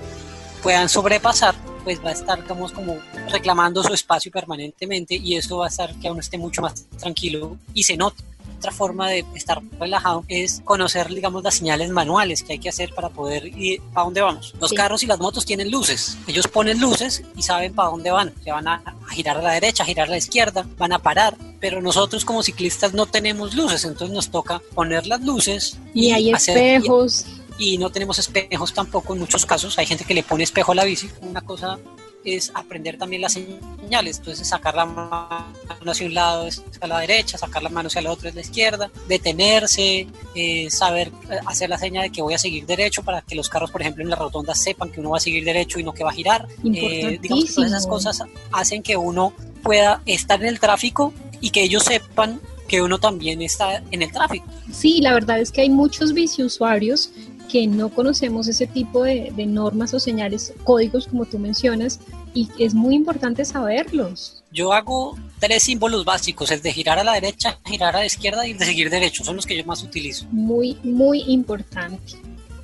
puedan 0.63 0.87
sobrepasar, 0.87 1.55
pues 1.83 2.05
va 2.05 2.11
a 2.11 2.13
estar 2.13 2.45
como, 2.45 2.71
como 2.71 2.99
reclamando 3.31 3.83
su 3.83 3.95
espacio 3.95 4.31
permanentemente 4.31 5.15
y 5.17 5.37
eso 5.37 5.57
va 5.57 5.65
a 5.65 5.69
hacer 5.69 5.95
que 5.95 6.11
uno 6.11 6.21
esté 6.21 6.37
mucho 6.37 6.61
más 6.61 6.85
tranquilo 6.99 7.57
y 7.73 7.85
se 7.85 7.97
note. 7.97 8.23
Otra 8.61 8.73
forma 8.73 9.09
de 9.09 9.25
estar 9.35 9.63
relajado 9.79 10.23
es 10.29 10.61
conocer, 10.67 11.09
digamos, 11.09 11.43
las 11.43 11.55
señales 11.55 11.89
manuales 11.89 12.43
que 12.43 12.53
hay 12.53 12.59
que 12.59 12.69
hacer 12.69 12.93
para 12.95 13.09
poder 13.09 13.47
ir 13.47 13.81
para 13.95 14.05
dónde 14.05 14.21
vamos. 14.21 14.53
Los 14.61 14.75
carros 14.75 15.03
y 15.03 15.07
las 15.07 15.19
motos 15.19 15.47
tienen 15.47 15.71
luces. 15.71 16.19
Ellos 16.27 16.47
ponen 16.47 16.79
luces 16.79 17.23
y 17.35 17.41
saben 17.41 17.73
para 17.73 17.89
dónde 17.89 18.11
van. 18.11 18.35
Que 18.45 18.53
van 18.53 18.69
a, 18.69 18.83
girar 19.13 19.39
a 19.39 19.43
la 19.43 19.53
derecha, 19.53 19.83
a 19.83 19.87
girar 19.87 20.09
a 20.09 20.11
la 20.11 20.19
izquierda, 20.19 20.67
van 20.77 20.93
a 20.93 20.99
parar. 20.99 21.39
Pero 21.59 21.81
nosotros 21.81 22.27
como 22.27 22.43
ciclistas 22.43 22.93
no 22.93 23.07
tenemos 23.07 23.55
luces, 23.55 23.83
entonces 23.87 24.15
nos 24.15 24.31
toca 24.31 24.61
poner 24.75 25.07
las 25.07 25.23
luces. 25.23 25.79
Y, 25.95 26.11
hay 26.11 26.31
espejos. 26.31 27.25
y 27.59 27.79
no 27.79 27.89
tenemos 27.89 28.19
espejos 28.19 28.75
tampoco 28.75 29.15
en 29.15 29.21
muchos 29.21 29.47
casos. 29.47 29.79
Hay 29.79 29.87
gente 29.87 30.05
que 30.05 30.13
le 30.13 30.23
pone 30.23 30.45
espejo 30.45 30.73
a 30.73 30.75
la 30.75 30.85
bici, 30.85 31.09
una 31.23 31.41
cosa 31.41 31.79
es 32.25 32.51
aprender 32.55 32.99
también 32.99 33.23
las 33.23 33.33
señales, 33.35 34.19
entonces 34.19 34.49
sacar 34.49 34.75
la 34.75 34.85
mano 34.85 35.47
hacia 35.87 36.07
un 36.07 36.15
lado 36.15 36.47
es 36.47 36.63
a 36.81 36.87
la 36.87 37.01
derecha, 37.01 37.39
sacar 37.39 37.63
la 37.63 37.69
mano 37.69 37.87
hacia 37.87 38.03
la 38.03 38.11
otra 38.11 38.29
es 38.29 38.35
la 38.35 38.41
izquierda, 38.41 38.91
detenerse, 39.09 40.07
eh, 40.35 40.71
saber 40.71 41.11
eh, 41.31 41.39
hacer 41.47 41.71
la 41.71 41.79
señal 41.79 42.05
de 42.05 42.11
que 42.11 42.23
voy 42.23 42.35
a 42.35 42.39
seguir 42.39 42.67
derecho 42.67 43.03
para 43.03 43.23
que 43.23 43.35
los 43.35 43.49
carros, 43.49 43.71
por 43.71 43.81
ejemplo, 43.81 44.03
en 44.03 44.11
la 44.11 44.17
rotonda 44.17 44.55
sepan 44.55 44.91
que 44.91 45.01
uno 45.01 45.11
va 45.11 45.17
a 45.17 45.21
seguir 45.21 45.45
derecho 45.45 45.79
y 45.79 45.83
no 45.83 45.93
que 45.93 46.05
va 46.05 46.11
a 46.11 46.15
girar. 46.15 46.47
Eh, 46.65 47.19
digamos 47.21 47.55
todas 47.55 47.71
esas 47.71 47.87
cosas 47.87 48.23
hacen 48.53 48.83
que 48.83 48.97
uno 48.97 49.33
pueda 49.63 50.03
estar 50.07 50.41
en 50.41 50.49
el 50.49 50.61
tráfico 50.61 51.13
y 51.41 51.51
que 51.51 51.63
ellos 51.63 51.85
sepan 51.85 52.41
que 52.69 52.83
uno 52.83 52.99
también 53.01 53.43
está 53.43 53.83
en 53.91 54.03
el 54.03 54.13
tráfico. 54.13 54.47
Sí, 54.73 55.01
la 55.01 55.13
verdad 55.13 55.41
es 55.41 55.51
que 55.51 55.63
hay 55.63 55.71
muchos 55.71 56.15
biciusuarios 56.15 57.11
que 57.51 57.67
no 57.67 57.89
conocemos 57.89 58.47
ese 58.49 58.67
tipo 58.67 59.03
de, 59.05 59.33
normas 59.47 59.93
o 59.95 60.01
señales, 60.01 60.53
códigos 60.65 61.07
como 61.07 61.25
tú 61.25 61.39
mencionas, 61.39 62.01
y 62.35 62.49
es 62.59 62.75
muy 62.75 62.95
importante 62.95 63.45
saberlos. 63.45 64.43
Yo 64.53 64.73
hago 64.73 65.19
tres 65.39 65.65
símbolos 65.65 66.05
básicos, 66.05 66.51
el 66.51 66.63
de 66.63 66.73
girar 66.73 66.99
a 66.99 67.05
la 67.05 67.15
derecha, 67.15 67.59
girar 67.65 67.97
a 67.97 68.01
la 68.01 68.07
izquierda 68.07 68.47
y 68.47 68.53
el 68.53 68.59
de 68.59 68.67
seguir 68.67 68.91
derecho, 68.91 69.25
son 69.25 69.37
los 69.37 69.47
que 69.47 69.57
yo 69.57 69.65
más 69.65 69.83
utilizo. 69.83 70.27
Muy, 70.31 70.79
muy 70.83 71.23
importante. 71.27 72.15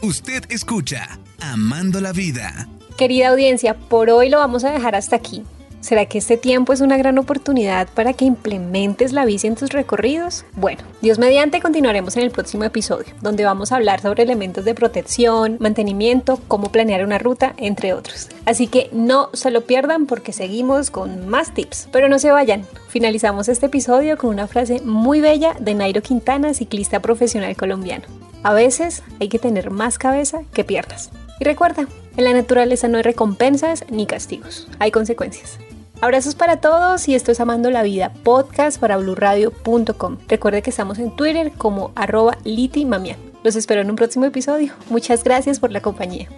Usted 0.03 0.45
escucha 0.51 1.19
Amando 1.41 2.01
la 2.01 2.13
Vida. 2.13 2.69
Querida 2.97 3.29
audiencia, 3.29 3.75
por 3.75 4.11
hoy 4.11 4.29
lo 4.29 4.39
vamos 4.39 4.65
a 4.65 4.71
dejar 4.71 4.95
hasta 4.95 5.17
aquí. 5.17 5.43
¿Será 5.87 6.07
que 6.07 6.19
este 6.19 6.37
tiempo 6.37 6.73
es 6.73 6.81
una 6.81 6.97
gran 6.97 7.17
oportunidad 7.17 7.87
para 7.95 8.13
que 8.13 8.25
implementes 8.25 9.13
la 9.13 9.25
bici 9.25 9.47
en 9.47 9.55
tus 9.55 9.71
recorridos? 9.71 10.45
Bueno, 10.57 10.83
Dios 11.01 11.21
mediante 11.21 11.61
continuaremos 11.61 12.17
en 12.17 12.25
el 12.25 12.33
próximo 12.33 12.65
episodio, 12.65 13.15
donde 13.23 13.45
vamos 13.45 13.71
a 13.71 13.77
hablar 13.77 14.01
sobre 14.01 14.25
elementos 14.25 14.65
de 14.65 14.75
protección, 14.75 15.59
mantenimiento, 15.61 16.41
cómo 16.49 16.73
planear 16.73 17.05
una 17.05 17.19
ruta, 17.19 17.55
entre 17.57 17.93
otros. 17.93 18.29
Así 18.47 18.67
que 18.67 18.91
no 18.91 19.31
se 19.33 19.53
lo 19.53 19.61
pierdan 19.61 20.07
porque 20.07 20.33
seguimos 20.33 20.91
con 20.91 21.29
más 21.29 21.55
tips. 21.55 21.89
Pero 21.93 22.09
no 22.09 22.19
se 22.19 22.33
vayan, 22.33 22.67
finalizamos 22.89 23.49
este 23.49 23.67
episodio 23.67 24.19
con 24.19 24.31
una 24.31 24.49
frase 24.49 24.81
muy 24.83 25.21
bella 25.21 25.55
de 25.61 25.75
Nairo 25.75 26.03
Quintana, 26.03 26.53
ciclista 26.53 26.99
profesional 26.99 27.57
colombiano. 27.57 28.07
A 28.43 28.53
veces 28.55 29.05
hay 29.21 29.29
que 29.29 29.39
tener 29.39 29.71
más 29.71 29.99
cabeza 29.99 30.41
que 30.53 30.65
piernas. 30.65 31.13
Y 31.39 31.45
recuerda, 31.45 31.87
en 32.17 32.25
la 32.25 32.33
naturaleza 32.33 32.89
no 32.89 32.97
hay 32.97 33.05
recompensas 33.05 33.85
ni 33.89 34.07
castigos, 34.07 34.67
hay 34.81 34.91
consecuencias. 34.91 35.61
Abrazos 36.01 36.35
para 36.35 36.61
todos 36.61 37.07
y 37.09 37.15
esto 37.15 37.33
es 37.33 37.41
Amando 37.41 37.71
la 37.71 37.83
Vida, 37.83 38.13
podcast 38.23 38.79
para 38.79 38.99
blurradio.com. 38.99 40.19
Recuerde 40.29 40.61
que 40.63 40.71
estamos 40.71 40.99
en 40.99 41.15
Twitter 41.17 41.53
como 41.57 41.93
arroba 41.95 42.37
litimamian. 42.45 43.17
Los 43.43 43.57
espero 43.57 43.81
en 43.81 43.89
un 43.89 43.97
próximo 43.97 44.27
episodio. 44.27 44.75
Muchas 44.91 45.25
gracias 45.25 45.59
por 45.59 45.73
la 45.73 45.81
compañía. 45.81 46.29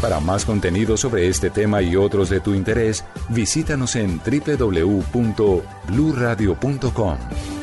Para 0.00 0.18
más 0.18 0.44
contenido 0.44 0.96
sobre 0.96 1.28
este 1.28 1.48
tema 1.48 1.80
y 1.80 1.94
otros 1.94 2.28
de 2.28 2.40
tu 2.40 2.54
interés, 2.54 3.04
visítanos 3.28 3.94
en 3.94 4.18
www.bluradio.com. 4.18 7.16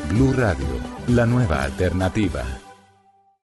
Blu 0.08 0.32
Radio, 0.32 0.66
la 1.08 1.26
nueva 1.26 1.64
alternativa. 1.64 2.42